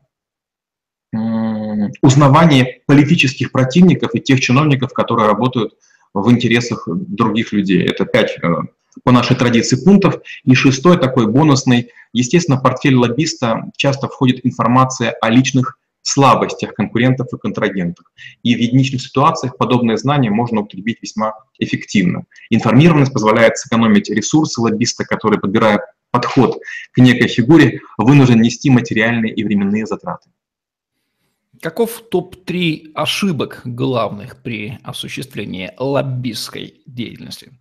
узнавание 2.03 2.81
политических 2.87 3.53
противников 3.53 4.15
и 4.15 4.21
тех 4.21 4.41
чиновников, 4.41 4.93
которые 4.93 5.27
работают 5.27 5.75
в 6.15 6.31
интересах 6.31 6.89
других 6.89 7.53
людей. 7.53 7.85
Это 7.85 8.05
пять 8.05 8.39
э, 8.43 8.49
по 9.05 9.13
нашей 9.13 9.37
традиции 9.37 9.83
пунктов. 9.83 10.21
И 10.45 10.55
шестой, 10.55 10.99
такой 10.99 11.27
бонусный, 11.27 11.91
естественно, 12.13 12.59
в 12.59 12.63
портфель 12.63 12.95
лоббиста 12.95 13.71
часто 13.77 14.09
входит 14.09 14.45
информация 14.45 15.11
о 15.21 15.31
личных 15.31 15.79
слабостях 16.11 16.75
конкурентов 16.75 17.29
и 17.33 17.39
контрагентов. 17.39 18.07
И 18.43 18.55
в 18.55 18.59
единичных 18.59 19.03
ситуациях 19.03 19.57
подобное 19.57 19.97
знание 19.97 20.31
можно 20.31 20.61
употребить 20.61 20.99
весьма 21.03 21.35
эффективно. 21.59 22.25
Информированность 22.51 23.13
позволяет 23.13 23.57
сэкономить 23.59 24.11
ресурсы 24.11 24.61
лоббиста, 24.61 25.05
который, 25.05 25.39
подбирая 25.39 25.81
подход 26.11 26.59
к 26.93 26.99
некой 26.99 27.29
фигуре, 27.29 27.81
вынужден 27.99 28.41
нести 28.41 28.71
материальные 28.71 29.33
и 29.33 29.45
временные 29.45 29.87
затраты. 29.87 30.31
Каков 31.61 32.03
топ-3 32.11 32.93
ошибок 32.95 33.61
главных 33.65 34.43
при 34.43 34.79
осуществлении 34.83 35.71
лоббистской 35.79 36.81
деятельности? 36.87 37.53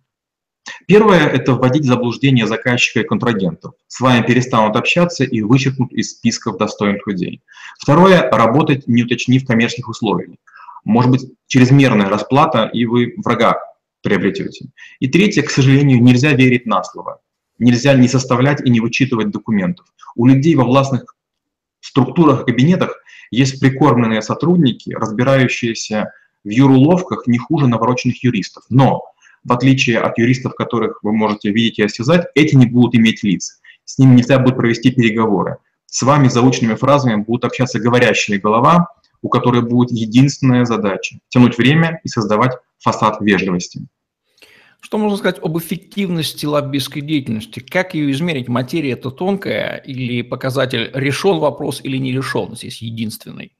Первое– 0.86 1.26
это 1.28 1.54
вводить 1.54 1.84
в 1.84 1.88
заблуждение 1.88 2.46
заказчика 2.46 3.00
и 3.00 3.04
контрагентов. 3.04 3.74
С 3.88 4.00
вами 4.00 4.26
перестанут 4.26 4.76
общаться 4.76 5.24
и 5.24 5.42
вычеркнут 5.42 5.92
из 5.92 6.12
списков 6.12 6.58
достойных 6.58 7.06
людей. 7.06 7.42
Второе– 7.78 8.30
работать, 8.32 8.86
не 8.86 9.04
уточнив 9.04 9.46
коммерческих 9.46 9.88
условий. 9.88 10.38
Может 10.84 11.10
быть, 11.10 11.32
чрезмерная 11.46 12.08
расплата, 12.08 12.70
и 12.72 12.86
вы 12.86 13.14
врага 13.16 13.58
приобретете. 14.02 14.66
И 14.98 15.08
третье, 15.08 15.42
к 15.42 15.50
сожалению, 15.50 16.02
нельзя 16.02 16.32
верить 16.32 16.66
на 16.66 16.82
слово. 16.82 17.20
Нельзя 17.58 17.94
не 17.94 18.08
составлять 18.08 18.60
и 18.64 18.70
не 18.70 18.80
вычитывать 18.80 19.30
документов. 19.30 19.86
У 20.16 20.26
людей 20.26 20.54
во 20.54 20.64
властных 20.64 21.14
структурах 21.80 22.46
кабинетах 22.46 22.96
есть 23.30 23.60
прикормленные 23.60 24.22
сотрудники, 24.22 24.90
разбирающиеся 24.92 26.12
в 26.44 26.48
юруловках 26.48 27.26
не 27.26 27.38
хуже 27.38 27.66
навороченных 27.66 28.24
юристов. 28.24 28.64
Но 28.70 29.09
в 29.44 29.52
отличие 29.52 29.98
от 29.98 30.18
юристов, 30.18 30.54
которых 30.54 31.02
вы 31.02 31.12
можете 31.12 31.50
видеть 31.50 31.78
и 31.78 31.82
осязать, 31.84 32.26
эти 32.34 32.54
не 32.56 32.66
будут 32.66 32.94
иметь 32.94 33.22
лиц. 33.22 33.60
С 33.84 33.98
ними 33.98 34.16
нельзя 34.16 34.38
будет 34.38 34.56
провести 34.56 34.90
переговоры. 34.90 35.56
С 35.86 36.02
вами 36.02 36.28
заученными 36.28 36.76
фразами 36.76 37.16
будут 37.16 37.44
общаться 37.44 37.80
говорящая 37.80 38.38
голова, 38.38 38.88
у 39.22 39.28
которой 39.28 39.62
будет 39.62 39.90
единственная 39.90 40.64
задача– 40.64 41.18
тянуть 41.28 41.58
время 41.58 42.00
и 42.04 42.08
создавать 42.08 42.52
фасад 42.78 43.20
вежливости. 43.20 43.80
Что 44.80 44.96
можно 44.96 45.18
сказать 45.18 45.38
об 45.42 45.58
эффективности 45.58 46.46
лоббистской 46.46 47.02
деятельности? 47.02 47.60
Как 47.60 47.94
ее 47.94 48.10
измерить? 48.12 48.48
Материя 48.48 48.92
это 48.92 49.10
тонкая 49.10 49.76
или 49.76 50.22
показатель 50.22 50.90
решен 50.94 51.38
вопрос 51.38 51.80
или 51.82 51.98
не 51.98 52.12
решен 52.12 52.56
здесь 52.56 52.80
единственный? 52.80 53.52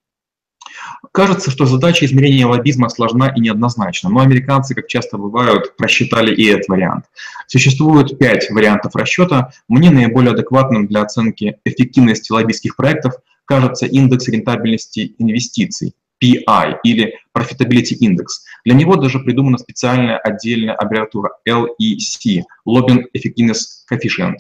Кажется, 1.13 1.51
что 1.51 1.67
задача 1.67 2.05
измерения 2.05 2.47
лоббизма 2.47 2.89
сложна 2.89 3.29
и 3.29 3.41
неоднозначна, 3.41 4.11
но 4.11 4.21
американцы, 4.21 4.75
как 4.75 4.87
часто 4.87 5.19
бывают, 5.19 5.77
просчитали 5.77 6.35
и 6.35 6.47
этот 6.47 6.69
вариант. 6.69 7.07
Существует 7.47 8.19
пять 8.19 8.51
вариантов 8.51 8.95
расчета. 8.95 9.53
Мне 9.69 9.91
наиболее 9.91 10.33
адекватным 10.33 10.87
для 10.87 11.03
оценки 11.03 11.59
эффективности 11.65 12.33
лоббистских 12.33 12.77
проектов 12.77 13.15
кажется 13.45 13.87
индекс 13.87 14.29
рентабельности 14.29 15.15
инвестиций, 15.19 15.95
PI 16.23 16.77
или 16.85 17.15
Profitability 17.37 17.97
Index. 18.01 18.27
Для 18.65 18.75
него 18.75 18.97
даже 18.97 19.19
придумана 19.19 19.59
специальная 19.59 20.19
отдельная 20.19 20.75
аббревиатура 20.75 21.31
LEC– 21.49 22.43
Lobbying 22.69 23.05
Effectiveness 23.17 23.85
Coefficient. 23.91 24.37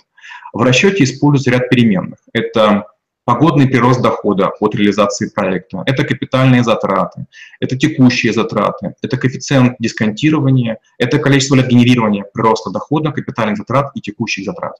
В 0.52 0.62
расчете 0.62 1.04
используется 1.04 1.50
ряд 1.50 1.68
переменных. 1.70 2.18
Это 2.32 2.86
погодный 3.30 3.68
прирост 3.68 4.02
дохода 4.02 4.48
от 4.58 4.74
реализации 4.74 5.30
проекта, 5.32 5.84
это 5.86 6.02
капитальные 6.02 6.64
затраты, 6.64 7.26
это 7.60 7.76
текущие 7.76 8.32
затраты, 8.32 8.94
это 9.02 9.16
коэффициент 9.16 9.76
дисконтирования, 9.78 10.78
это 10.98 11.20
количество 11.20 11.54
лет 11.54 11.68
генерирования 11.68 12.24
прироста 12.24 12.70
дохода, 12.70 13.12
капитальных 13.12 13.56
затрат 13.58 13.92
и 13.94 14.00
текущих 14.00 14.44
затрат. 14.44 14.72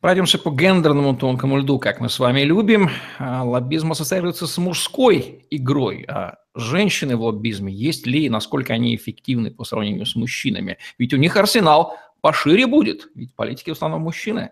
Пройдемся 0.00 0.38
по 0.38 0.50
гендерному 0.50 1.16
тонкому 1.16 1.56
льду, 1.56 1.78
как 1.78 2.00
мы 2.00 2.10
с 2.10 2.18
вами 2.18 2.42
любим. 2.42 2.90
А, 3.18 3.42
лоббизм 3.42 3.92
ассоциируется 3.92 4.46
с 4.46 4.58
мужской 4.58 5.46
игрой. 5.50 6.04
А 6.06 6.34
женщины 6.54 7.16
в 7.16 7.22
лоббизме 7.22 7.72
есть 7.72 8.06
ли 8.06 8.26
и 8.26 8.28
насколько 8.28 8.74
они 8.74 8.94
эффективны 8.94 9.50
по 9.50 9.64
сравнению 9.64 10.04
с 10.04 10.14
мужчинами? 10.16 10.76
Ведь 10.98 11.14
у 11.14 11.16
них 11.16 11.34
арсенал 11.38 11.96
пошире 12.20 12.66
будет, 12.66 13.08
ведь 13.14 13.34
политики 13.34 13.70
в 13.70 13.72
основном 13.72 14.02
мужчины 14.02 14.50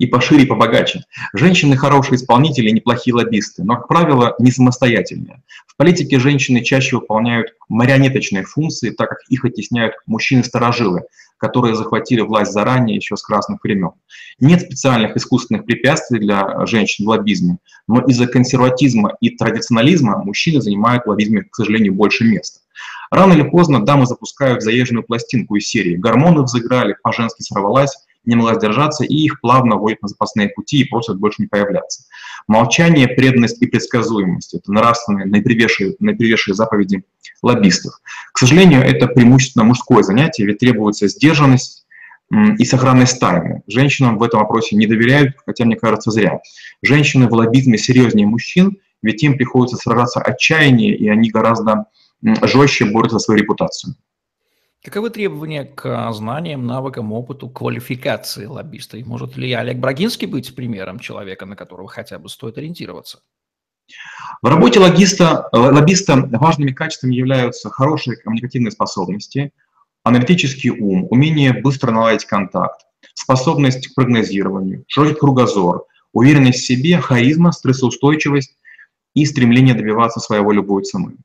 и 0.00 0.06
пошире, 0.06 0.44
и 0.44 0.46
побогаче. 0.46 1.04
Женщины 1.34 1.76
хорошие 1.76 2.16
исполнители, 2.16 2.70
неплохие 2.70 3.14
лоббисты, 3.14 3.62
но, 3.64 3.76
как 3.76 3.86
правило, 3.86 4.34
не 4.38 4.50
самостоятельные. 4.50 5.42
В 5.66 5.76
политике 5.76 6.18
женщины 6.18 6.62
чаще 6.62 6.96
выполняют 6.96 7.54
марионеточные 7.68 8.44
функции, 8.44 8.90
так 8.90 9.10
как 9.10 9.18
их 9.28 9.44
оттесняют 9.44 9.92
мужчины-старожилы, 10.06 11.02
которые 11.36 11.74
захватили 11.74 12.22
власть 12.22 12.52
заранее, 12.52 12.96
еще 12.96 13.14
с 13.14 13.22
красных 13.22 13.62
времен. 13.62 13.90
Нет 14.40 14.62
специальных 14.62 15.18
искусственных 15.18 15.66
препятствий 15.66 16.18
для 16.18 16.64
женщин 16.64 17.04
в 17.04 17.08
лоббизме, 17.08 17.58
но 17.86 18.00
из-за 18.00 18.26
консерватизма 18.26 19.18
и 19.20 19.28
традиционализма 19.36 20.16
мужчины 20.24 20.62
занимают 20.62 21.04
в 21.04 21.10
лоббизме, 21.10 21.42
к 21.42 21.54
сожалению, 21.54 21.92
больше 21.92 22.24
места. 22.24 22.60
Рано 23.10 23.34
или 23.34 23.42
поздно 23.42 23.84
дамы 23.84 24.06
запускают 24.06 24.62
заезженную 24.62 25.04
пластинку 25.04 25.56
из 25.56 25.68
серии 25.68 25.96
«Гормоны 25.96 26.42
взыграли, 26.42 26.96
по-женски 27.02 27.42
сорвалась», 27.42 27.94
не 28.24 28.36
могла 28.36 28.54
сдержаться, 28.54 29.04
и 29.04 29.14
их 29.14 29.40
плавно 29.40 29.76
вводят 29.76 30.02
на 30.02 30.08
запасные 30.08 30.48
пути 30.48 30.80
и 30.80 30.84
просят 30.84 31.18
больше 31.18 31.42
не 31.42 31.48
появляться. 31.48 32.04
Молчание, 32.46 33.08
преданность 33.08 33.60
и 33.62 33.66
предсказуемость– 33.66 34.54
это 34.54 34.72
нравственные, 34.72 35.26
наипривешие, 35.26 35.96
наипривешие 36.00 36.54
заповеди 36.54 37.04
лоббистов. 37.42 38.00
К 38.32 38.38
сожалению, 38.38 38.82
это 38.82 39.06
преимущественно 39.06 39.64
мужское 39.64 40.02
занятие, 40.02 40.46
ведь 40.46 40.58
требуется 40.58 41.08
сдержанность, 41.08 41.80
и 42.58 42.64
сохранность 42.64 43.18
тайны. 43.18 43.62
Женщинам 43.66 44.16
в 44.16 44.22
этом 44.22 44.40
вопросе 44.40 44.76
не 44.76 44.86
доверяют, 44.86 45.34
хотя, 45.44 45.64
мне 45.64 45.74
кажется, 45.76 46.12
зря. 46.12 46.38
Женщины 46.80 47.28
в 47.28 47.32
лоббизме 47.32 47.76
серьезнее 47.76 48.26
мужчин, 48.26 48.78
ведь 49.02 49.22
им 49.22 49.36
приходится 49.36 49.76
сражаться 49.76 50.20
отчаяние, 50.20 50.96
и 50.96 51.08
они 51.08 51.30
гораздо 51.30 51.86
жестче 52.22 52.84
борются 52.84 53.18
за 53.18 53.24
свою 53.24 53.40
репутацию. 53.40 53.96
Каковы 54.82 55.10
требования 55.10 55.64
к 55.64 56.10
знаниям, 56.12 56.66
навыкам, 56.66 57.12
опыту, 57.12 57.50
квалификации 57.50 58.46
лоббиста? 58.46 58.96
И 58.96 59.04
может 59.04 59.36
ли 59.36 59.52
Олег 59.52 59.76
Брагинский 59.76 60.26
быть 60.26 60.54
примером 60.56 60.98
человека, 60.98 61.44
на 61.44 61.54
которого 61.54 61.86
хотя 61.86 62.18
бы 62.18 62.30
стоит 62.30 62.56
ориентироваться? 62.56 63.20
В 64.40 64.46
работе 64.46 64.80
логиста, 64.80 65.50
лоббиста 65.52 66.16
важными 66.32 66.72
качествами 66.72 67.14
являются 67.14 67.68
хорошие 67.68 68.16
коммуникативные 68.16 68.70
способности, 68.70 69.52
аналитический 70.02 70.70
ум, 70.70 71.06
умение 71.10 71.52
быстро 71.52 71.90
наладить 71.90 72.24
контакт, 72.24 72.80
способность 73.12 73.88
к 73.88 73.94
прогнозированию, 73.94 74.84
широкий 74.88 75.18
кругозор, 75.18 75.84
уверенность 76.14 76.60
в 76.60 76.66
себе, 76.66 76.98
харизма, 77.00 77.52
стрессоустойчивость 77.52 78.56
и 79.12 79.26
стремление 79.26 79.74
добиваться 79.74 80.20
своего 80.20 80.52
любой 80.52 80.84
цены. 80.84 81.18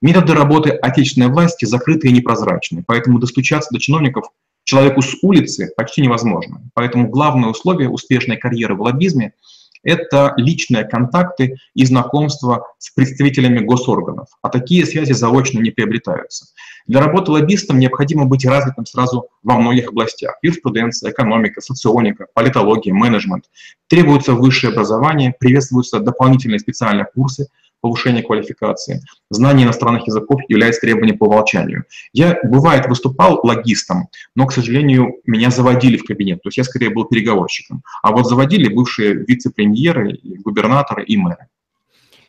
Методы 0.00 0.34
работы 0.34 0.70
отечественной 0.70 1.28
власти 1.28 1.64
закрыты 1.64 2.08
и 2.08 2.12
непрозрачны, 2.12 2.84
поэтому 2.86 3.18
достучаться 3.18 3.70
до 3.72 3.80
чиновников 3.80 4.26
человеку 4.66 5.00
с 5.00 5.16
улицы 5.22 5.72
почти 5.76 6.02
невозможно. 6.02 6.60
Поэтому 6.74 7.08
главное 7.08 7.48
условие 7.48 7.88
успешной 7.88 8.36
карьеры 8.36 8.74
в 8.74 8.82
лоббизме– 8.82 9.32
это 9.82 10.34
личные 10.36 10.84
контакты 10.84 11.58
и 11.74 11.84
знакомства 11.84 12.66
с 12.78 12.90
представителями 12.90 13.60
госорганов. 13.60 14.26
А 14.42 14.48
такие 14.48 14.84
связи 14.84 15.12
заочно 15.12 15.60
не 15.60 15.70
приобретаются. 15.70 16.46
Для 16.88 17.00
работы 17.00 17.30
лоббистом 17.30 17.78
необходимо 17.78 18.24
быть 18.24 18.44
развитым 18.44 18.84
сразу 18.84 19.28
во 19.44 19.56
многих 19.58 19.90
областях. 19.90 20.36
Юриспруденция, 20.42 21.12
экономика, 21.12 21.60
соционика, 21.60 22.26
политология, 22.34 22.92
менеджмент. 22.92 23.44
Требуется 23.86 24.32
высшее 24.32 24.72
образование, 24.72 25.34
приветствуются 25.38 26.00
дополнительные 26.00 26.58
специальные 26.58 27.06
курсы– 27.14 27.46
повышения 27.86 28.22
квалификации. 28.22 29.00
Знание 29.30 29.64
иностранных 29.64 30.08
языков 30.08 30.40
является 30.48 30.80
требованием 30.80 31.18
по 31.18 31.24
умолчанию. 31.24 31.84
Я, 32.12 32.36
бывает, 32.42 32.86
выступал 32.86 33.38
логистом, 33.44 34.08
но, 34.34 34.46
к 34.46 34.52
сожалению, 34.52 35.20
меня 35.24 35.50
заводили 35.50 35.96
в 35.96 36.04
кабинет. 36.04 36.42
То 36.42 36.48
есть 36.48 36.58
я 36.58 36.64
скорее 36.64 36.90
был 36.90 37.04
переговорщиком. 37.04 37.82
А 38.02 38.10
вот 38.10 38.26
заводили 38.26 38.72
бывшие 38.72 39.14
вице-премьеры, 39.14 40.18
губернаторы 40.44 41.04
и 41.04 41.16
мэры. 41.16 41.46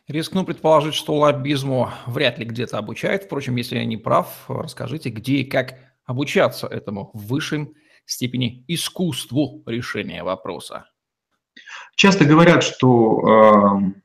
Рискну 0.06 0.44
предположить, 0.44 0.94
что 0.94 1.14
лоббизму 1.14 1.90
вряд 2.06 2.38
ли 2.38 2.44
где-то 2.44 2.78
обучают. 2.78 3.24
Впрочем, 3.24 3.56
если 3.56 3.78
я 3.78 3.84
не 3.84 3.96
прав, 3.96 4.44
расскажите, 4.46 5.10
где 5.10 5.38
и 5.38 5.44
как 5.44 5.74
обучаться 6.06 6.68
этому 6.68 7.10
в 7.12 7.26
высшей 7.26 7.74
степени 8.06 8.64
искусству 8.68 9.62
решения 9.66 10.22
вопроса. 10.22 10.86
Часто 11.96 12.24
говорят, 12.24 12.62
что 12.62 13.20
э, 13.20 14.00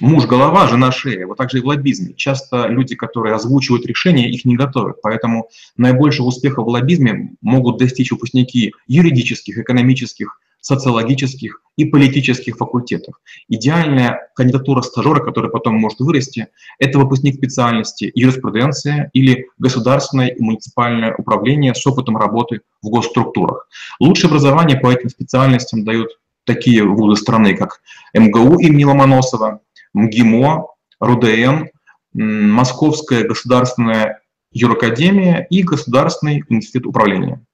Муж– 0.00 0.26
голова, 0.26 0.68
жена– 0.68 0.90
шея. 0.92 1.26
Вот 1.26 1.38
так 1.38 1.50
же 1.50 1.58
и 1.58 1.60
в 1.60 1.66
лоббизме. 1.66 2.14
Часто 2.14 2.66
люди, 2.68 2.94
которые 2.94 3.34
озвучивают 3.34 3.86
решения, 3.86 4.30
их 4.30 4.44
не 4.44 4.56
готовят. 4.56 5.02
Поэтому 5.02 5.48
наибольшего 5.76 6.26
успеха 6.26 6.62
в 6.62 6.68
лоббизме 6.68 7.32
могут 7.40 7.78
достичь 7.78 8.12
выпускники 8.12 8.72
юридических, 8.86 9.58
экономических, 9.58 10.40
социологических 10.60 11.62
и 11.76 11.84
политических 11.84 12.56
факультетов. 12.56 13.14
Идеальная 13.48 14.30
кандидатура 14.34 14.82
стажера, 14.82 15.20
который 15.20 15.50
потом 15.50 15.76
может 15.76 16.00
вырасти, 16.00 16.48
это 16.78 16.98
выпускник 16.98 17.36
специальности 17.36 18.10
юриспруденция 18.14 19.10
или 19.12 19.46
государственное 19.58 20.28
и 20.28 20.42
муниципальное 20.42 21.14
управление 21.16 21.74
с 21.74 21.86
опытом 21.86 22.16
работы 22.16 22.60
в 22.82 22.88
госструктурах. 22.88 23.68
Лучшее 24.00 24.28
образование 24.28 24.78
по 24.78 24.92
этим 24.92 25.08
специальностям 25.08 25.84
дают 25.84 26.10
такие 26.44 26.82
вузы 26.82 27.20
страны, 27.20 27.54
как 27.56 27.80
МГУ 28.14 28.58
имени 28.58 28.84
Ломоносова, 28.84 29.60
МГИМО, 29.94 30.66
РУДН, 31.00 31.66
Московская 32.14 33.24
государственная 33.24 34.20
юракадемия 34.52 35.46
и 35.50 35.62
Государственный 35.62 36.42
институт 36.48 36.86
управления. 36.86 37.44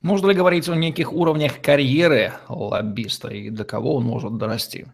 Можно 0.00 0.28
ли 0.28 0.34
говорить 0.34 0.68
о 0.68 0.76
неких 0.76 1.12
уровнях 1.12 1.60
карьеры 1.60 2.32
лоббиста 2.48 3.28
и 3.28 3.50
до 3.50 3.64
кого 3.64 3.96
он 3.96 4.04
может 4.04 4.36
дорасти? 4.38 4.86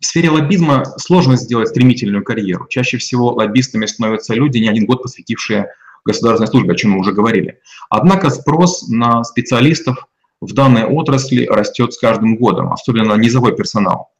В 0.00 0.06
сфере 0.06 0.30
лоббизма 0.30 0.84
сложно 0.98 1.36
сделать 1.36 1.68
стремительную 1.68 2.24
карьеру. 2.24 2.66
Чаще 2.68 2.98
всего 2.98 3.32
лоббистами 3.32 3.86
становятся 3.86 4.34
люди, 4.34 4.58
не 4.58 4.68
один 4.68 4.86
год 4.86 5.02
посвятившие 5.02 5.68
государственной 6.04 6.48
службе, 6.48 6.72
о 6.72 6.76
чем 6.76 6.90
мы 6.90 6.98
уже 6.98 7.12
говорили. 7.12 7.60
Однако 7.88 8.30
спрос 8.30 8.88
на 8.88 9.22
специалистов 9.22 10.08
в 10.40 10.52
данной 10.52 10.84
отрасли 10.84 11.46
растет 11.46 11.94
с 11.94 11.98
каждым 11.98 12.36
годом, 12.36 12.72
особенно 12.72 13.14
на 13.14 13.20
низовой 13.20 13.56
персонал. 13.56 14.10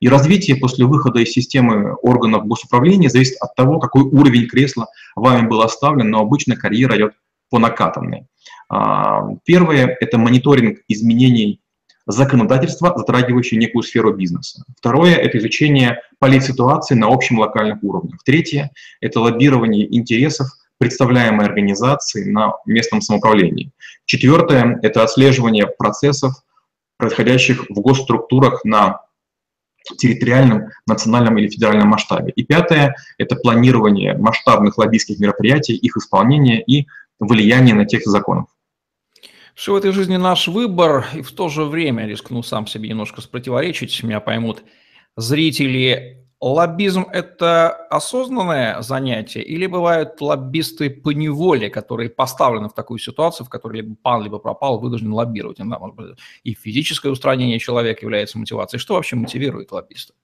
И 0.00 0.08
развитие 0.08 0.56
после 0.56 0.86
выхода 0.86 1.20
из 1.20 1.30
системы 1.30 1.94
органов 2.02 2.46
госуправления 2.46 3.10
зависит 3.10 3.36
от 3.40 3.54
того, 3.54 3.78
какой 3.78 4.02
уровень 4.02 4.48
кресла 4.48 4.88
вами 5.14 5.46
был 5.46 5.60
оставлен, 5.60 6.10
но 6.10 6.20
обычно 6.20 6.56
карьера 6.56 6.96
идет 6.96 7.12
по 7.50 7.58
накатанной. 7.58 8.26
А, 8.68 9.22
первое– 9.44 9.96
это 10.00 10.16
мониторинг 10.16 10.78
изменений 10.88 11.60
законодательства, 12.06 12.94
затрагивающие 12.96 13.60
некую 13.60 13.82
сферу 13.82 14.14
бизнеса. 14.14 14.64
Второе– 14.78 15.14
это 15.16 15.38
изучение 15.38 16.00
политситуации 16.18 16.94
на 16.94 17.08
общем 17.08 17.38
локальных 17.38 17.82
уровнях. 17.82 18.22
Третье– 18.24 18.70
это 19.00 19.20
лоббирование 19.20 19.94
интересов 19.94 20.48
представляемой 20.78 21.44
организации 21.44 22.30
на 22.30 22.54
местном 22.64 23.02
самоуправлении. 23.02 23.70
Четвертое– 24.06 24.78
это 24.82 25.02
отслеживание 25.02 25.66
процессов, 25.66 26.32
происходящих 26.96 27.66
в 27.68 27.80
госструктурах 27.80 28.64
на 28.64 29.00
территориальном, 29.96 30.68
национальном 30.86 31.38
или 31.38 31.48
федеральном 31.48 31.88
масштабе. 31.88 32.32
И 32.36 32.44
пятое– 32.44 32.94
это 33.18 33.36
планирование 33.36 34.16
масштабных 34.16 34.78
лоббистских 34.78 35.18
мероприятий, 35.18 35.74
их 35.74 35.96
исполнение 35.96 36.62
и 36.62 36.86
влияние 37.18 37.74
на 37.74 37.84
текст 37.84 38.08
законов. 38.08 38.46
Все 39.54 39.72
в 39.72 39.76
этой 39.76 39.92
жизни 39.92 40.16
наш 40.16 40.48
выбор, 40.48 41.06
и 41.14 41.22
в 41.22 41.32
то 41.32 41.48
же 41.48 41.64
время, 41.64 42.06
рискну 42.06 42.42
сам 42.42 42.66
себе 42.66 42.88
немножко 42.88 43.20
спротиворечить, 43.20 44.02
меня 44.02 44.20
поймут 44.20 44.62
зрители, 45.16 46.24
Лоббизм– 46.40 47.06
это 47.12 47.68
осознанное 47.68 48.80
занятие 48.80 49.42
или 49.42 49.66
бывают 49.66 50.18
лоббисты 50.22 50.88
по 50.88 51.10
неволе, 51.10 51.68
которые 51.68 52.08
поставлены 52.08 52.70
в 52.70 52.72
такую 52.72 52.98
ситуацию, 52.98 53.46
в 53.46 53.50
которой 53.50 53.82
либо 53.82 53.94
пан, 54.02 54.22
либо 54.22 54.38
пропал, 54.38 54.80
вынужден 54.80 55.12
лоббировать? 55.12 55.58
Да, 55.58 55.78
может 55.78 55.96
быть, 55.96 56.18
и 56.42 56.54
физическое 56.54 57.10
устранение 57.10 57.58
человека 57.58 58.00
является 58.06 58.38
мотивацией. 58.38 58.80
Что 58.80 58.94
вообще 58.94 59.16
мотивирует 59.16 59.70
лоббиста? 59.70 60.14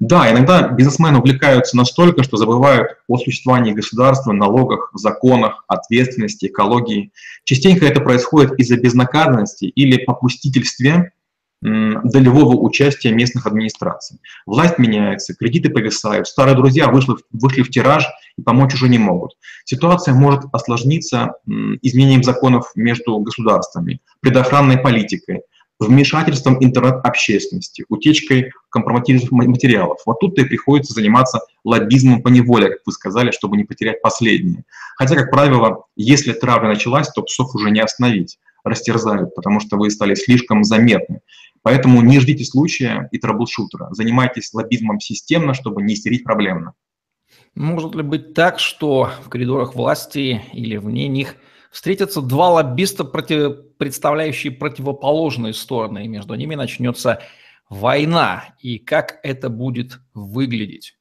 Да, 0.00 0.28
иногда 0.28 0.68
бизнесмены 0.68 1.20
увлекаются 1.20 1.76
настолько, 1.76 2.24
что 2.24 2.36
забывают 2.36 2.96
о 3.06 3.18
существовании 3.18 3.72
государства, 3.72 4.32
налогах, 4.32 4.90
законах, 4.94 5.64
ответственности, 5.68 6.46
экологии. 6.46 7.12
Частенько 7.44 7.86
это 7.86 8.00
происходит 8.00 8.58
из-за 8.58 8.76
безнаказанности 8.76 9.66
или 9.66 10.04
попустительстве 10.04 11.12
долевого 11.62 12.56
участия 12.56 13.12
местных 13.12 13.46
администраций. 13.46 14.18
Власть 14.46 14.78
меняется, 14.78 15.34
кредиты 15.34 15.70
повисают, 15.70 16.26
старые 16.26 16.56
друзья 16.56 16.88
вышли, 16.88 17.14
вышли 17.30 17.62
в 17.62 17.70
тираж 17.70 18.06
и 18.36 18.42
помочь 18.42 18.74
уже 18.74 18.88
не 18.88 18.98
могут. 18.98 19.36
Ситуация 19.64 20.14
может 20.14 20.42
осложниться 20.52 21.34
изменением 21.46 22.24
законов 22.24 22.72
между 22.74 23.16
государствами, 23.18 24.00
предохранной 24.20 24.78
политикой, 24.78 25.42
вмешательством 25.78 26.62
интернет-общественности, 26.62 27.84
утечкой 27.88 28.52
компромативных 28.70 29.30
материалов. 29.30 30.00
Вот 30.06 30.20
тут 30.20 30.38
и 30.38 30.44
приходится 30.44 30.94
заниматься 30.94 31.40
лоббизмом 31.64 32.22
поневоле, 32.22 32.70
как 32.70 32.78
вы 32.86 32.92
сказали, 32.92 33.30
чтобы 33.30 33.56
не 33.56 33.64
потерять 33.64 34.02
последнее. 34.02 34.64
Хотя, 34.96 35.14
как 35.16 35.30
правило, 35.30 35.84
если 35.96 36.32
травля 36.32 36.68
началась, 36.68 37.08
то 37.10 37.22
псов 37.22 37.54
уже 37.54 37.70
не 37.70 37.80
остановить 37.80 38.38
растерзают, 38.64 39.34
потому 39.34 39.60
что 39.60 39.76
вы 39.76 39.90
стали 39.90 40.14
слишком 40.14 40.64
заметны. 40.64 41.20
Поэтому 41.62 42.00
не 42.02 42.18
ждите 42.18 42.44
случая 42.44 43.08
и 43.12 43.18
траблшутера. 43.18 43.88
Занимайтесь 43.92 44.52
лоббизмом 44.52 45.00
системно, 45.00 45.54
чтобы 45.54 45.82
не 45.82 45.94
истерить 45.94 46.24
проблемно. 46.24 46.74
Может 47.54 47.94
ли 47.94 48.02
быть 48.02 48.34
так, 48.34 48.58
что 48.58 49.10
в 49.24 49.28
коридорах 49.28 49.74
власти 49.74 50.42
или 50.52 50.76
вне 50.76 51.08
них 51.08 51.36
встретятся 51.70 52.20
два 52.20 52.50
лоббиста, 52.50 53.04
против... 53.04 53.76
представляющие 53.78 54.52
противоположные 54.52 55.52
стороны, 55.52 56.04
и 56.04 56.08
между 56.08 56.34
ними 56.34 56.54
начнется 56.54 57.22
война? 57.68 58.54
И 58.60 58.78
как 58.78 59.20
это 59.22 59.48
будет 59.48 60.00
выглядеть? 60.14 60.96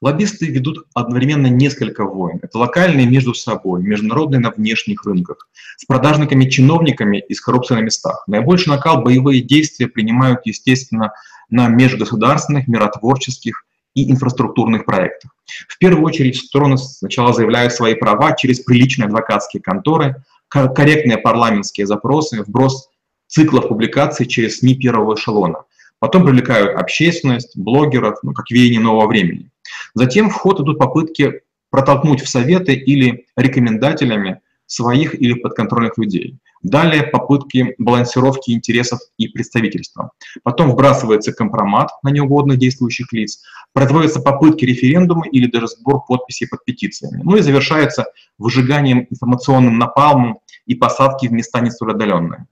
Лоббисты 0.00 0.46
ведут 0.46 0.86
одновременно 0.94 1.46
несколько 1.46 2.04
войн. 2.04 2.38
Это 2.42 2.58
локальные 2.58 3.06
между 3.06 3.34
собой, 3.34 3.82
международные 3.82 4.40
на 4.40 4.50
внешних 4.50 5.04
рынках, 5.04 5.48
с 5.76 5.84
продажниками-чиновниками 5.84 7.22
и 7.26 7.34
с 7.34 7.40
коррупцией 7.40 7.80
на 7.80 7.84
местах. 7.84 8.24
Наибольший 8.26 8.72
накал 8.72 9.02
боевые 9.02 9.40
действия 9.40 9.86
принимают, 9.86 10.40
естественно, 10.44 11.12
на 11.48 11.68
межгосударственных, 11.68 12.68
миротворческих 12.68 13.64
и 13.94 14.10
инфраструктурных 14.10 14.84
проектах. 14.84 15.34
В 15.68 15.78
первую 15.78 16.04
очередь 16.04 16.36
стороны 16.36 16.76
сначала 16.76 17.32
заявляют 17.32 17.72
свои 17.72 17.94
права 17.94 18.34
через 18.34 18.60
приличные 18.60 19.06
адвокатские 19.06 19.62
конторы, 19.62 20.16
корректные 20.48 21.18
парламентские 21.18 21.86
запросы, 21.86 22.42
вброс 22.42 22.88
циклов 23.26 23.68
публикаций 23.68 24.26
через 24.26 24.58
СМИ 24.58 24.76
первого 24.76 25.14
эшелона. 25.14 25.64
Потом 26.06 26.24
привлекают 26.24 26.78
общественность, 26.78 27.58
блогеров, 27.58 28.20
ну, 28.22 28.32
как 28.32 28.48
веяние 28.48 28.78
нового 28.78 29.08
времени. 29.08 29.50
Затем 29.94 30.30
в 30.30 30.34
ход 30.34 30.60
идут 30.60 30.78
попытки 30.78 31.40
протолкнуть 31.68 32.22
в 32.22 32.28
советы 32.28 32.74
или 32.74 33.26
рекомендателями 33.36 34.40
своих 34.66 35.20
или 35.20 35.32
подконтрольных 35.32 35.98
людей. 35.98 36.38
Далее 36.62 37.02
попытки 37.02 37.74
балансировки 37.78 38.52
интересов 38.52 39.00
и 39.18 39.26
представительства. 39.26 40.12
Потом 40.44 40.70
вбрасывается 40.70 41.32
компромат 41.32 41.90
на 42.04 42.10
неугодных 42.10 42.56
действующих 42.56 43.12
лиц, 43.12 43.42
производятся 43.72 44.20
попытки 44.20 44.64
референдума 44.64 45.26
или 45.26 45.50
даже 45.50 45.66
сбор 45.66 46.04
подписей 46.06 46.46
под 46.46 46.64
петициями. 46.64 47.20
Ну 47.24 47.34
и 47.34 47.40
завершается 47.40 48.04
выжиганием 48.38 49.08
информационным 49.10 49.76
напалмом 49.76 50.38
и 50.66 50.76
посадки 50.76 51.26
в 51.26 51.32
места 51.32 51.58
не 51.58 51.72
столь 51.72 51.94
отдаленные. 51.94 52.46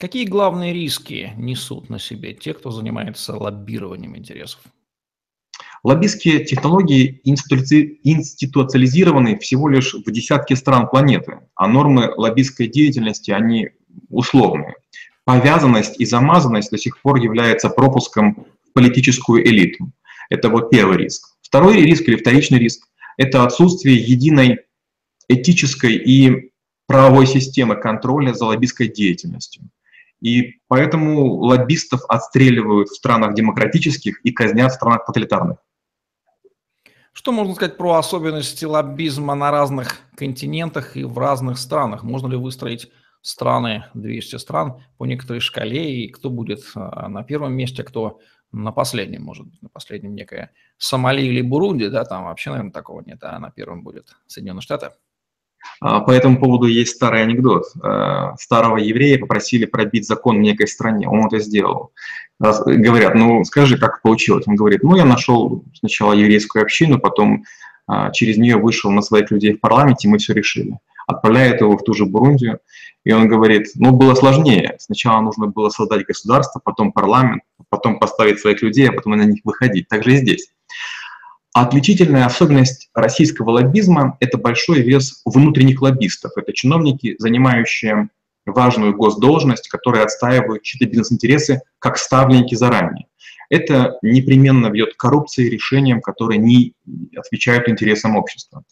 Какие 0.00 0.26
главные 0.26 0.72
риски 0.72 1.32
несут 1.36 1.90
на 1.90 1.98
себе 1.98 2.32
те, 2.32 2.54
кто 2.54 2.70
занимается 2.70 3.36
лоббированием 3.36 4.16
интересов? 4.16 4.60
Лоббистские 5.82 6.44
технологии 6.44 7.20
институциализированы 7.24 9.36
всего 9.40 9.68
лишь 9.68 9.94
в 9.94 10.08
десятке 10.12 10.54
стран 10.54 10.88
планеты, 10.88 11.40
а 11.56 11.66
нормы 11.66 12.12
лоббистской 12.16 12.68
деятельности, 12.68 13.32
они 13.32 13.70
условные. 14.08 14.76
Повязанность 15.24 15.98
и 15.98 16.04
замазанность 16.04 16.70
до 16.70 16.78
сих 16.78 17.02
пор 17.02 17.16
является 17.16 17.68
пропуском 17.68 18.46
в 18.68 18.72
политическую 18.74 19.44
элиту. 19.44 19.90
Это 20.30 20.48
вот 20.48 20.70
первый 20.70 20.98
риск. 20.98 21.36
Второй 21.42 21.82
риск 21.82 22.02
или 22.02 22.14
вторичный 22.14 22.60
риск– 22.60 22.86
это 23.16 23.42
отсутствие 23.42 23.96
единой 23.96 24.60
этической 25.26 25.96
и 25.96 26.52
правовой 26.86 27.26
системы 27.26 27.74
контроля 27.74 28.32
за 28.32 28.46
лоббистской 28.46 28.86
деятельностью. 28.86 29.68
И 30.20 30.60
поэтому 30.66 31.36
лоббистов 31.36 32.02
отстреливают 32.08 32.88
в 32.88 32.96
странах 32.96 33.34
демократических 33.34 34.20
и 34.24 34.32
казнят 34.32 34.72
в 34.72 34.74
странах 34.74 35.06
тоталитарных. 35.06 35.58
Что 37.12 37.32
можно 37.32 37.54
сказать 37.54 37.76
про 37.76 37.94
особенности 37.94 38.64
лоббизма 38.64 39.34
на 39.34 39.50
разных 39.50 40.00
континентах 40.16 40.96
и 40.96 41.04
в 41.04 41.18
разных 41.18 41.58
странах? 41.58 42.02
Можно 42.02 42.28
ли 42.28 42.36
выстроить 42.36 42.90
страны, 43.22 43.84
200 43.94 44.36
стран 44.36 44.82
по 44.96 45.04
некоторой 45.04 45.40
шкале, 45.40 46.04
и 46.04 46.08
кто 46.08 46.30
будет 46.30 46.60
а, 46.74 47.08
на 47.08 47.24
первом 47.24 47.54
месте, 47.54 47.82
кто 47.82 48.20
на 48.52 48.72
последнем, 48.72 49.22
может 49.22 49.46
быть, 49.46 49.60
на 49.60 49.68
последнем 49.68 50.14
некая 50.14 50.52
Сомали 50.78 51.22
или 51.22 51.42
Бурунди, 51.42 51.88
да, 51.88 52.04
там 52.04 52.24
вообще, 52.24 52.50
наверное, 52.50 52.72
такого 52.72 53.02
нет, 53.02 53.18
а 53.22 53.38
на 53.38 53.50
первом 53.50 53.82
будет 53.82 54.14
Соединенные 54.26 54.62
Штаты. 54.62 54.92
А, 55.80 56.00
по 56.00 56.10
этому 56.10 56.38
поводу 56.38 56.66
есть 56.66 56.96
старый 56.96 57.22
анекдот. 57.22 57.64
А, 57.82 58.36
старого 58.36 58.78
еврея 58.78 59.18
попросили 59.18 59.64
пробить 59.64 60.06
закон 60.06 60.38
в 60.38 60.40
некой 60.40 60.66
стране, 60.66 61.08
он 61.08 61.26
это 61.26 61.38
сделал. 61.38 61.92
Говорят, 62.40 63.14
ну 63.14 63.44
скажи, 63.44 63.76
как 63.78 64.00
получилось? 64.02 64.46
Он 64.46 64.54
говорит, 64.54 64.82
ну 64.82 64.96
я 64.96 65.04
нашел 65.04 65.64
сначала 65.74 66.12
еврейскую 66.12 66.62
общину, 66.62 66.98
потом 66.98 67.44
а, 67.86 68.10
через 68.10 68.36
нее 68.36 68.56
вышел 68.56 68.90
на 68.90 69.02
своих 69.02 69.30
людей 69.30 69.54
в 69.54 69.60
парламенте, 69.60 70.08
и 70.08 70.10
мы 70.10 70.18
все 70.18 70.34
решили. 70.34 70.78
Отправляет 71.06 71.62
его 71.62 71.76
в 71.76 71.82
ту 71.82 71.94
же 71.94 72.04
Бурундию, 72.04 72.60
и 73.04 73.12
он 73.12 73.28
говорит, 73.28 73.68
ну 73.76 73.92
было 73.92 74.14
сложнее. 74.14 74.76
Сначала 74.78 75.22
нужно 75.22 75.46
было 75.46 75.70
создать 75.70 76.04
государство, 76.04 76.60
потом 76.62 76.92
парламент, 76.92 77.42
потом 77.70 77.98
поставить 77.98 78.40
своих 78.40 78.60
людей, 78.62 78.88
а 78.88 78.92
потом 78.92 79.16
на 79.16 79.22
них 79.22 79.40
выходить. 79.44 79.88
Так 79.88 80.04
же 80.04 80.12
и 80.12 80.16
здесь. 80.16 80.50
Отличительная 81.60 82.24
особенность 82.24 82.88
российского 82.94 83.50
лоббизма– 83.50 84.16
это 84.20 84.38
большой 84.38 84.80
вес 84.80 85.22
внутренних 85.24 85.82
лоббистов. 85.82 86.30
Это 86.36 86.52
чиновники, 86.52 87.16
занимающие 87.18 88.10
важную 88.46 88.94
госдолжность, 88.94 89.66
которые 89.66 90.04
отстаивают 90.04 90.62
чьи-то 90.62 90.88
бизнес-интересы 90.88 91.62
как 91.80 91.98
ставленники 91.98 92.54
заранее. 92.54 93.08
Это 93.50 93.98
непременно 94.02 94.68
ведет 94.68 94.94
к 94.94 94.98
коррупции 94.98 95.48
решениям, 95.48 96.00
которые 96.00 96.38
не 96.38 96.74
отвечают 97.16 97.68
интересам 97.68 98.14
общества. 98.14 98.62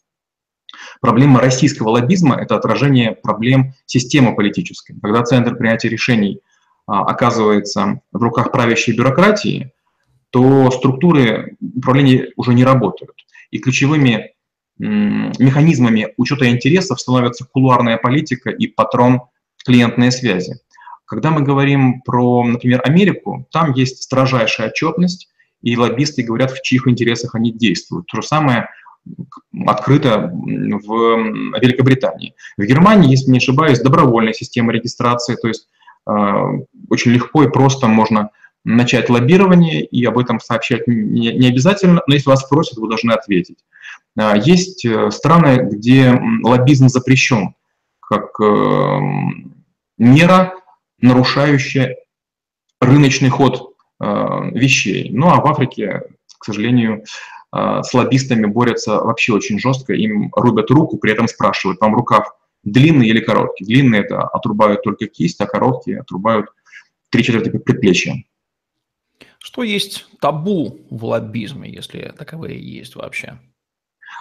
Проблема 1.00 1.40
российского 1.40 1.88
лоббизма– 1.88 2.36
это 2.40 2.54
отражение 2.54 3.16
проблем 3.16 3.74
системы 3.86 4.36
политической. 4.36 4.94
Когда 5.02 5.24
центр 5.24 5.56
принятия 5.56 5.88
решений 5.88 6.40
а, 6.86 7.02
оказывается 7.02 8.00
в 8.12 8.22
руках 8.22 8.52
правящей 8.52 8.96
бюрократии, 8.96 9.72
то 10.36 10.70
структуры 10.70 11.56
управления 11.74 12.28
уже 12.36 12.52
не 12.52 12.62
работают. 12.62 13.14
И 13.50 13.58
ключевыми 13.58 14.32
механизмами 14.78 16.12
учета 16.18 16.50
интересов 16.50 17.00
становятся 17.00 17.46
кулуарная 17.50 17.96
политика 17.96 18.50
и 18.50 18.66
патрон 18.66 19.22
клиентные 19.64 20.10
связи. 20.10 20.60
Когда 21.06 21.30
мы 21.30 21.40
говорим 21.40 22.02
про, 22.02 22.44
например, 22.44 22.82
Америку, 22.84 23.48
там 23.50 23.72
есть 23.72 24.02
строжайшая 24.02 24.68
отчетность, 24.68 25.30
и 25.62 25.74
лоббисты 25.74 26.22
говорят, 26.22 26.50
в 26.50 26.60
чьих 26.60 26.86
интересах 26.86 27.34
они 27.34 27.50
действуют. 27.50 28.04
То 28.08 28.20
же 28.20 28.26
самое 28.26 28.68
открыто 29.66 30.30
в 30.34 31.58
Великобритании. 31.62 32.34
В 32.58 32.64
Германии, 32.64 33.10
если 33.10 33.30
не 33.30 33.38
ошибаюсь, 33.38 33.80
добровольная 33.80 34.34
система 34.34 34.70
регистрации, 34.70 35.36
то 35.36 35.48
есть 35.48 35.66
э, 36.06 36.12
очень 36.90 37.12
легко 37.12 37.44
и 37.44 37.50
просто 37.50 37.86
можно 37.86 38.28
начать 38.66 39.08
лоббирование, 39.08 39.84
и 39.84 40.04
об 40.04 40.18
этом 40.18 40.40
сообщать 40.40 40.88
не, 40.88 41.32
не 41.32 41.48
обязательно, 41.48 42.02
но 42.06 42.14
если 42.14 42.28
вас 42.28 42.40
спросят, 42.40 42.78
вы 42.78 42.88
должны 42.88 43.12
ответить. 43.12 43.58
Э, 44.18 44.32
есть 44.44 44.84
э, 44.84 45.10
страны, 45.12 45.68
где 45.70 46.20
лоббизм 46.42 46.88
запрещен, 46.88 47.54
как 48.00 48.38
э, 48.40 49.00
мера, 49.98 50.54
нарушающая 51.00 51.96
рыночный 52.80 53.28
ход 53.28 53.74
э, 54.00 54.04
вещей. 54.52 55.10
Ну 55.12 55.28
а 55.28 55.40
в 55.40 55.46
Африке, 55.46 56.02
к 56.38 56.44
сожалению, 56.44 57.04
с 57.52 57.94
лоббистами 57.94 58.44
борются 58.44 58.96
вообще 58.96 59.32
очень 59.32 59.58
жестко, 59.58 59.94
им 59.94 60.30
рубят 60.34 60.70
руку, 60.70 60.98
при 60.98 61.12
этом 61.12 61.26
спрашивают, 61.26 61.80
вам 61.80 61.94
рукав 61.94 62.34
длинный 62.64 63.06
или 63.06 63.20
короткий. 63.20 63.64
Длинный 63.64 64.00
это 64.00 64.22
отрубают 64.22 64.82
только 64.82 65.06
кисть, 65.06 65.40
а 65.40 65.46
короткие 65.46 66.00
отрубают 66.00 66.48
три 67.08 67.22
четверти 67.22 67.56
предплечья. 67.56 68.16
Что 69.46 69.62
есть 69.62 70.06
табу 70.20 70.80
в 70.90 71.04
лоббизме, 71.04 71.70
если 71.70 72.12
таковые 72.18 72.60
есть 72.60 72.96
вообще? 72.96 73.38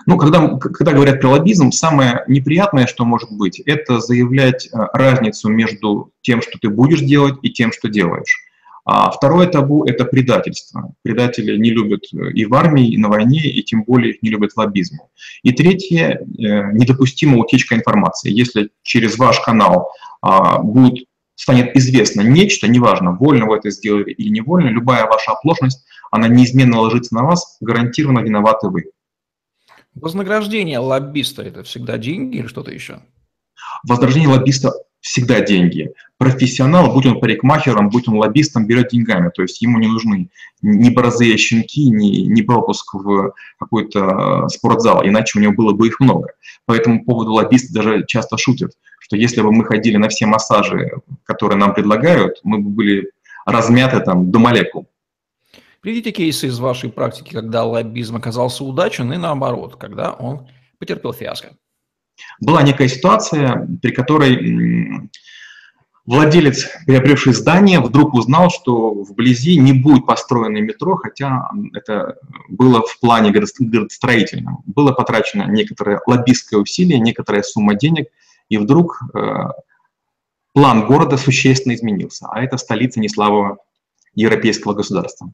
Ну, 0.05 0.17
когда, 0.17 0.47
когда 0.59 0.91
говорят 0.91 1.19
про 1.19 1.29
лоббизм, 1.29 1.71
самое 1.71 2.23
неприятное, 2.27 2.85
что 2.85 3.05
может 3.05 3.31
быть, 3.31 3.59
это 3.59 3.99
заявлять 4.01 4.67
э, 4.67 4.77
разницу 4.93 5.49
между 5.49 6.11
тем, 6.21 6.43
что 6.43 6.59
ты 6.59 6.69
будешь 6.69 6.99
делать, 6.99 7.39
и 7.41 7.49
тем, 7.49 7.71
что 7.71 7.89
делаешь. 7.89 8.37
А 8.83 9.09
второе 9.09 9.47
табу– 9.47 9.83
это 9.87 10.05
предательство. 10.05 10.93
Предатели 11.01 11.57
не 11.57 11.71
любят 11.71 12.03
э, 12.13 12.29
и 12.33 12.45
в 12.45 12.53
армии, 12.53 12.93
и 12.93 12.97
на 12.99 13.09
войне, 13.09 13.47
и 13.47 13.63
тем 13.63 13.83
более 13.83 14.13
их 14.13 14.21
не 14.21 14.29
любят 14.29 14.51
в. 14.55 15.09
И 15.41 15.51
третье– 15.53 16.19
э, 16.37 16.71
недопустима 16.71 17.39
утечка 17.39 17.73
информации. 17.73 18.31
Если 18.31 18.69
через 18.83 19.17
ваш 19.17 19.39
канал 19.39 19.89
а, 20.21 20.57
будет, 20.57 21.04
станет 21.35 21.75
известно 21.75 22.21
нечто, 22.21 22.67
неважно, 22.67 23.11
вольно 23.11 23.45
вы 23.45 23.57
это 23.57 23.69
сделали 23.69 24.11
или 24.11 24.29
невольно, 24.29 24.69
любая 24.69 25.05
ваша 25.05 25.33
оплошность, 25.33 25.85
она 26.11 26.27
неизменно 26.27 26.79
ложится 26.79 27.13
на 27.15 27.23
вас, 27.23 27.57
гарантированно 27.59 28.19
виноваты 28.19 28.67
вы. 28.67 28.91
Вознаграждение 29.93 30.79
лоббиста– 30.79 31.41
это 31.43 31.63
всегда 31.63 31.97
деньги 31.97 32.37
или 32.37 32.47
что-то 32.47 32.71
еще? 32.71 33.01
Вознаграждение 33.83 34.29
лоббиста 34.29 34.73
всегда 35.05 35.39
деньги. 35.41 35.91
Профессионал, 36.17 36.91
будь 36.91 37.05
он 37.05 37.19
парикмахером, 37.19 37.89
будь 37.89 38.07
он 38.07 38.15
лоббистом, 38.15 38.65
берет 38.65 38.89
деньгами. 38.89 39.29
То 39.29 39.43
есть 39.43 39.61
ему 39.61 39.77
не 39.77 39.87
нужны 39.87 40.29
ни 40.63 40.89
борзые 40.89 41.37
щенки, 41.37 41.89
ни, 41.89 42.25
ни 42.25 42.41
пропуск 42.41 42.95
в 42.95 43.33
какой-то 43.59 44.47
спортзал, 44.49 45.05
иначе 45.05 45.37
у 45.37 45.41
него 45.43 45.53
было 45.53 45.73
бы 45.73 45.87
их 45.87 45.99
много. 45.99 46.29
По 46.65 46.73
этому 46.73 47.05
поводу 47.05 47.33
лоббисты 47.33 47.71
даже 47.71 48.03
часто 48.07 48.37
шутят, 48.37 48.71
что 48.99 49.15
если 49.15 49.41
бы 49.41 49.51
мы 49.51 49.63
ходили 49.63 49.97
на 49.97 50.09
все 50.09 50.25
массажи, 50.25 50.89
которые 51.23 51.59
нам 51.59 51.75
предлагают, 51.75 52.39
мы 52.43 52.57
бы 52.57 52.71
были 52.71 53.11
размяты 53.45 53.99
там 53.99 54.31
до 54.31 54.39
молекул. 54.39 54.87
Приведите 55.81 56.11
кейсы 56.11 56.47
из 56.47 56.57
вашей 56.57 56.89
практики, 56.89 57.31
когда 57.31 57.63
лоббизм 57.63 58.15
оказался 58.15 58.63
удачен, 58.63 59.13
и 59.13 59.17
наоборот, 59.17 59.75
когда 59.75 60.13
он 60.13 60.47
потерпел 60.79 61.13
фиаско. 61.13 61.55
Была 62.39 62.63
некая 62.63 62.87
ситуация, 62.87 63.67
при 63.81 63.91
которой 63.91 65.09
владелец, 66.05 66.67
приобретший 66.85 67.33
здание, 67.33 67.79
вдруг 67.79 68.13
узнал, 68.13 68.49
что 68.49 68.91
вблизи 68.91 69.57
не 69.57 69.73
будет 69.73 70.05
построено 70.05 70.57
метро, 70.57 70.95
хотя 70.95 71.49
это 71.73 72.17
было 72.49 72.83
в 72.83 72.99
плане 72.99 73.31
городостроительном. 73.31 74.63
Было 74.65 74.91
потрачено 74.91 75.43
некоторое 75.43 76.01
лоббистское 76.05 76.59
усилие, 76.59 76.99
некоторая 76.99 77.43
сумма 77.43 77.75
денег, 77.75 78.07
и 78.49 78.57
вдруг 78.57 79.01
э, 79.15 79.19
план 80.53 80.85
города 80.85 81.17
существенно 81.17 81.73
изменился, 81.73 82.27
а 82.29 82.41
это 82.41 82.57
столица 82.57 82.99
неслабого 82.99 83.57
европейского 84.13 84.73
государства. 84.73 85.31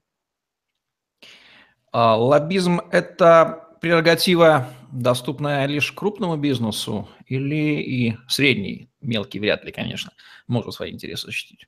А, 1.91 2.15
лоббизм– 2.15 2.82
это 2.91 3.67
прерогатива 3.82 4.67
доступная 4.92 5.66
лишь 5.66 5.92
крупному 5.92 6.38
бизнесу 6.38 7.10
или 7.26 7.82
и 7.82 8.18
средний, 8.28 8.90
мелкий 9.02 9.40
вряд 9.40 9.64
ли, 9.64 9.72
конечно, 9.72 10.12
может 10.48 10.74
свои 10.74 10.92
интересы 10.92 11.28
защитить? 11.28 11.68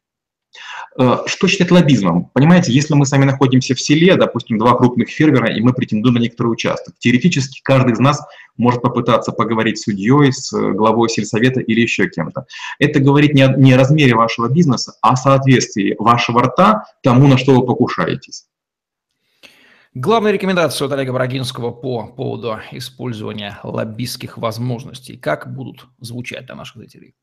Э, 1.00 1.18
что 1.26 1.48
считать 1.48 1.72
лоббизмом? 1.72 2.26
Понимаете, 2.34 2.72
если 2.72 2.94
мы 2.94 3.06
сами 3.06 3.26
находимся 3.26 3.74
в 3.76 3.82
селе, 3.82 4.16
допустим, 4.16 4.58
два 4.58 4.76
крупных 4.76 5.10
фермера, 5.10 5.52
и 5.52 5.62
мы 5.62 5.74
претендуем 5.74 6.16
на 6.16 6.20
некоторый 6.20 6.48
участок, 6.48 6.96
теоретически 7.00 7.62
каждый 7.64 7.94
из 7.94 8.00
нас 8.00 8.22
может 8.56 8.82
попытаться 8.82 9.32
поговорить 9.32 9.80
с 9.80 9.84
судьей, 9.84 10.32
с 10.32 10.54
э, 10.54 10.72
главой 10.74 11.10
сельсовета 11.10 11.60
или 11.60 11.82
еще 11.82 12.08
кем-то. 12.08 12.46
Это 12.80 13.00
говорит 13.00 13.34
не 13.34 13.42
о, 13.42 13.56
не 13.58 13.74
о 13.74 13.78
размере 13.78 14.16
вашего 14.16 14.48
бизнеса, 14.48 14.94
а 15.02 15.14
о 15.14 15.16
соответствии 15.16 15.96
вашего 15.98 16.44
рта 16.44 16.86
тому, 17.02 17.28
на 17.28 17.38
что 17.38 17.56
вы 17.56 17.66
покушаетесь. 17.66 18.46
Главная 19.96 20.32
рекомендация 20.32 20.88
от 20.88 20.92
Олега 20.92 21.14
Брагинского 21.14 21.70
по 21.70 22.08
поводу 22.08 22.60
использования 22.72 23.60
лоббистских 23.62 24.40
возможностей. 24.40 25.18
Как 25.18 25.54
будут 25.54 25.86
звучать 26.00 26.48
для 26.48 26.56
наших 26.56 26.78
зрителей? 26.78 27.14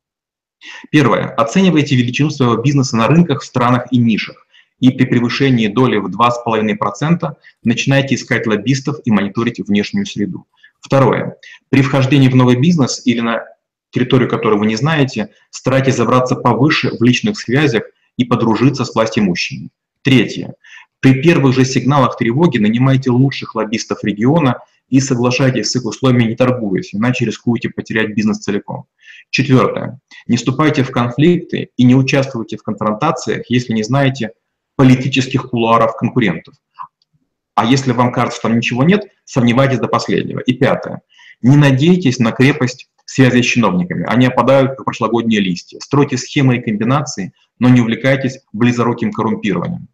Первое. 0.93 1.35
Оценивайте 1.35 1.97
величину 1.97 2.31
своего 2.31 2.57
бизнеса 2.59 2.97
на 2.97 3.09
рынках 3.09 3.43
странах 3.43 3.87
и 3.91 3.99
нишах. 3.99 4.47
И 4.79 4.91
при 4.93 5.05
превышении 5.05 5.67
доли 5.67 5.97
в 5.97 6.17
2,5% 6.17 7.35
начинайте 7.65 8.15
искать 8.15 8.47
лоббистов 8.47 8.99
и 9.05 9.11
мониторить 9.11 9.59
внешнюю 9.59 10.07
среду. 10.07 10.47
Второе. 10.81 11.39
При 11.71 11.83
вхождении 11.83 12.29
в 12.29 12.37
новый 12.37 12.55
бизнес 12.55 13.05
или 13.05 13.19
на 13.19 13.47
территорию, 13.91 14.29
которую 14.29 14.61
вы 14.61 14.67
не 14.67 14.77
знаете, 14.77 15.31
старайтесь 15.51 15.97
забраться 15.97 16.37
повыше 16.37 16.97
в 16.97 17.03
личных 17.03 17.37
связях 17.37 17.83
и 18.17 18.25
подружиться 18.25 18.85
с 18.85 18.95
властимущими. 18.95 19.71
Третье. 20.03 20.55
При 21.01 21.23
первых 21.23 21.55
же 21.55 21.65
сигналах 21.65 22.19
тревоги 22.19 22.59
нанимайте 22.59 23.11
лучших 23.11 23.55
лоббистов 23.55 24.05
региона 24.05 24.59
и 24.89 25.01
соглашайтесь 25.01 25.71
с 25.71 25.77
их 25.77 25.87
условиями, 25.87 26.25
не 26.25 26.37
торгуясь, 26.37 26.95
иначе 26.95 27.25
рискуете 27.25 27.71
потерять 27.71 28.15
бизнес 28.15 28.39
целиком. 28.39 28.85
Четвертое. 29.31 30.01
Не 30.27 30.37
вступайте 30.37 30.83
в 30.83 30.91
конфликты 30.91 31.71
и 31.77 31.85
не 31.85 31.95
участвуйте 31.95 32.57
в 32.57 32.63
конфронтациях, 32.63 33.47
если 33.49 33.73
не 33.73 33.83
знаете 33.83 34.33
политических 34.77 35.51
кулуаров 35.51 35.97
конкурентов. 35.97 36.55
А 37.55 37.65
если 37.65 37.93
вам 37.93 38.13
кажется, 38.13 38.39
что 38.39 38.49
там 38.49 38.57
ничего 38.57 38.83
нет, 38.83 39.07
сомневайтесь 39.25 39.79
до 39.79 39.89
последнего. 39.89 40.41
И 40.41 40.55
пятое. 40.55 41.03
Не 41.43 41.57
надейтесь 41.57 42.19
на 42.19 42.33
крепость 42.33 42.89
связи 43.05 43.43
с 43.43 43.45
чиновниками. 43.45 44.07
Они 44.09 44.27
опадают, 44.27 44.77
как 44.77 44.85
прошлогодние 44.85 45.41
листья. 45.41 45.79
Стройте 45.81 46.17
схемы 46.17 46.57
и 46.57 46.63
комбинации, 46.63 47.33
но 47.59 47.69
не 47.69 47.81
увлекайтесь 47.81 48.41
близоруким 48.53 49.13
коррумпированием. 49.13 49.89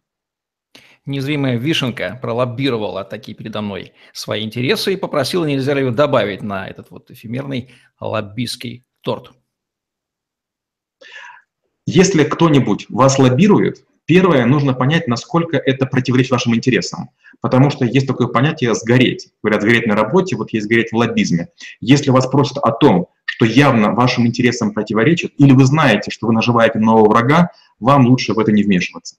Незримая 1.07 1.55
вишенка 1.55 2.19
пролоббировала 2.21 3.05
такие 3.05 3.33
передо 3.33 3.61
мной 3.61 3.93
свои 4.11 4.43
интересы 4.43 4.93
и 4.93 4.97
попросила, 4.97 5.45
нельзя 5.45 5.73
ли 5.73 5.81
ее 5.81 5.91
добавить 5.91 6.41
на 6.41 6.67
этот 6.67 6.91
вот 6.91 7.09
эфемерный 7.09 7.71
лоббистский 8.01 8.83
торт. 8.99 9.31
Если 11.85 12.25
кто-нибудь 12.25 12.87
вас 12.89 13.17
лоббирует, 13.19 13.85
первое, 14.03 14.45
нужно 14.45 14.73
понять, 14.73 15.07
насколько 15.07 15.55
это 15.55 15.85
противоречит 15.85 16.31
вашим 16.31 16.53
интересам. 16.53 17.09
Потому 17.39 17.69
что 17.69 17.85
есть 17.85 18.05
такое 18.05 18.27
понятие 18.27 18.75
«сгореть». 18.75 19.29
Говорят, 19.41 19.61
сгореть 19.61 19.87
на 19.87 19.95
работе, 19.95 20.35
вот 20.35 20.51
есть 20.51 20.65
сгореть 20.65 20.91
в 20.91 20.97
лоббизме. 20.97 21.47
Если 21.79 22.09
вас 22.09 22.27
просят 22.27 22.57
о 22.57 22.73
том, 22.73 23.07
что 23.23 23.45
явно 23.45 23.93
вашим 23.93 24.27
интересам 24.27 24.73
противоречит, 24.73 25.31
или 25.37 25.53
вы 25.53 25.63
знаете, 25.63 26.11
что 26.11 26.27
вы 26.27 26.33
наживаете 26.33 26.79
нового 26.79 27.07
врага, 27.07 27.51
вам 27.79 28.07
лучше 28.07 28.33
в 28.33 28.39
это 28.39 28.51
не 28.51 28.63
вмешиваться. 28.63 29.15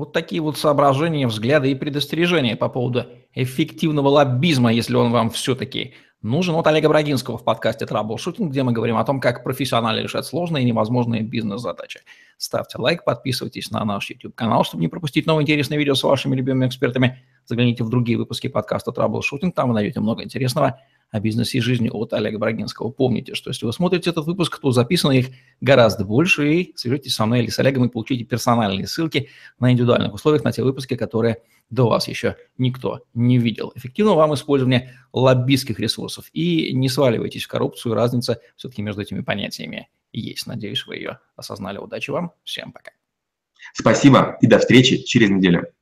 Вот 0.00 0.14
такие 0.14 0.40
вот 0.40 0.56
соображения, 0.56 1.26
взгляды 1.26 1.70
и 1.70 1.74
предостережения 1.74 2.56
по 2.56 2.70
поводу 2.70 3.04
эффективного 3.34 4.08
лоббизма, 4.08 4.72
если 4.72 4.94
он 4.94 5.12
вам 5.12 5.28
все-таки 5.28 5.92
нужен. 6.22 6.54
Вот 6.54 6.66
Олега 6.66 6.88
Брагинского 6.88 7.36
в 7.36 7.44
подкасте 7.44 7.84
«Траблшутинг», 7.84 8.50
где 8.50 8.62
мы 8.62 8.72
говорим 8.72 8.96
о 8.96 9.04
том, 9.04 9.20
как 9.20 9.44
профессионально 9.44 10.00
решать 10.00 10.24
сложные 10.24 10.62
и 10.62 10.66
невозможные 10.66 11.20
бизнес-задачи. 11.20 12.00
Ставьте 12.38 12.78
лайк, 12.78 13.04
подписывайтесь 13.04 13.70
на 13.70 13.84
наш 13.84 14.08
YouTube-канал, 14.08 14.64
чтобы 14.64 14.80
не 14.80 14.88
пропустить 14.88 15.26
новые 15.26 15.42
интересные 15.42 15.76
видео 15.76 15.94
с 15.94 16.02
вашими 16.02 16.34
любимыми 16.34 16.66
экспертами. 16.66 17.22
Загляните 17.44 17.84
в 17.84 17.90
другие 17.90 18.16
выпуски 18.16 18.46
подкаста 18.46 18.92
«Траблшутинг», 18.92 19.54
там 19.54 19.68
вы 19.68 19.74
найдете 19.74 20.00
много 20.00 20.24
интересного 20.24 20.80
о 21.10 21.20
бизнесе 21.20 21.58
и 21.58 21.60
жизни 21.60 21.88
от 21.88 22.12
Олега 22.12 22.38
Брагинского. 22.38 22.90
Помните, 22.90 23.34
что 23.34 23.50
если 23.50 23.66
вы 23.66 23.72
смотрите 23.72 24.10
этот 24.10 24.26
выпуск, 24.26 24.60
то 24.60 24.70
записано 24.70 25.12
их 25.12 25.28
гораздо 25.60 26.04
больше, 26.04 26.52
и 26.52 26.72
свяжитесь 26.76 27.14
со 27.14 27.26
мной 27.26 27.40
или 27.40 27.50
с 27.50 27.58
Олегом 27.58 27.84
и 27.86 27.88
получите 27.88 28.24
персональные 28.24 28.86
ссылки 28.86 29.28
на 29.58 29.72
индивидуальных 29.72 30.14
условиях 30.14 30.44
на 30.44 30.52
те 30.52 30.62
выпуски, 30.62 30.96
которые 30.96 31.38
до 31.68 31.88
вас 31.88 32.08
еще 32.08 32.36
никто 32.58 33.00
не 33.14 33.38
видел. 33.38 33.72
Эффективного 33.74 34.16
вам 34.16 34.34
использования 34.34 34.96
лоббистских 35.12 35.80
ресурсов. 35.80 36.28
И 36.32 36.72
не 36.74 36.88
сваливайтесь 36.88 37.44
в 37.44 37.48
коррупцию, 37.48 37.94
разница 37.94 38.40
все-таки 38.56 38.82
между 38.82 39.02
этими 39.02 39.20
понятиями 39.20 39.88
есть. 40.12 40.46
Надеюсь, 40.46 40.86
вы 40.86 40.96
ее 40.96 41.18
осознали. 41.36 41.78
Удачи 41.78 42.10
вам, 42.10 42.32
всем 42.44 42.72
пока. 42.72 42.92
Спасибо 43.72 44.38
и 44.40 44.46
до 44.46 44.58
встречи 44.58 45.02
через 45.02 45.30
неделю. 45.30 45.72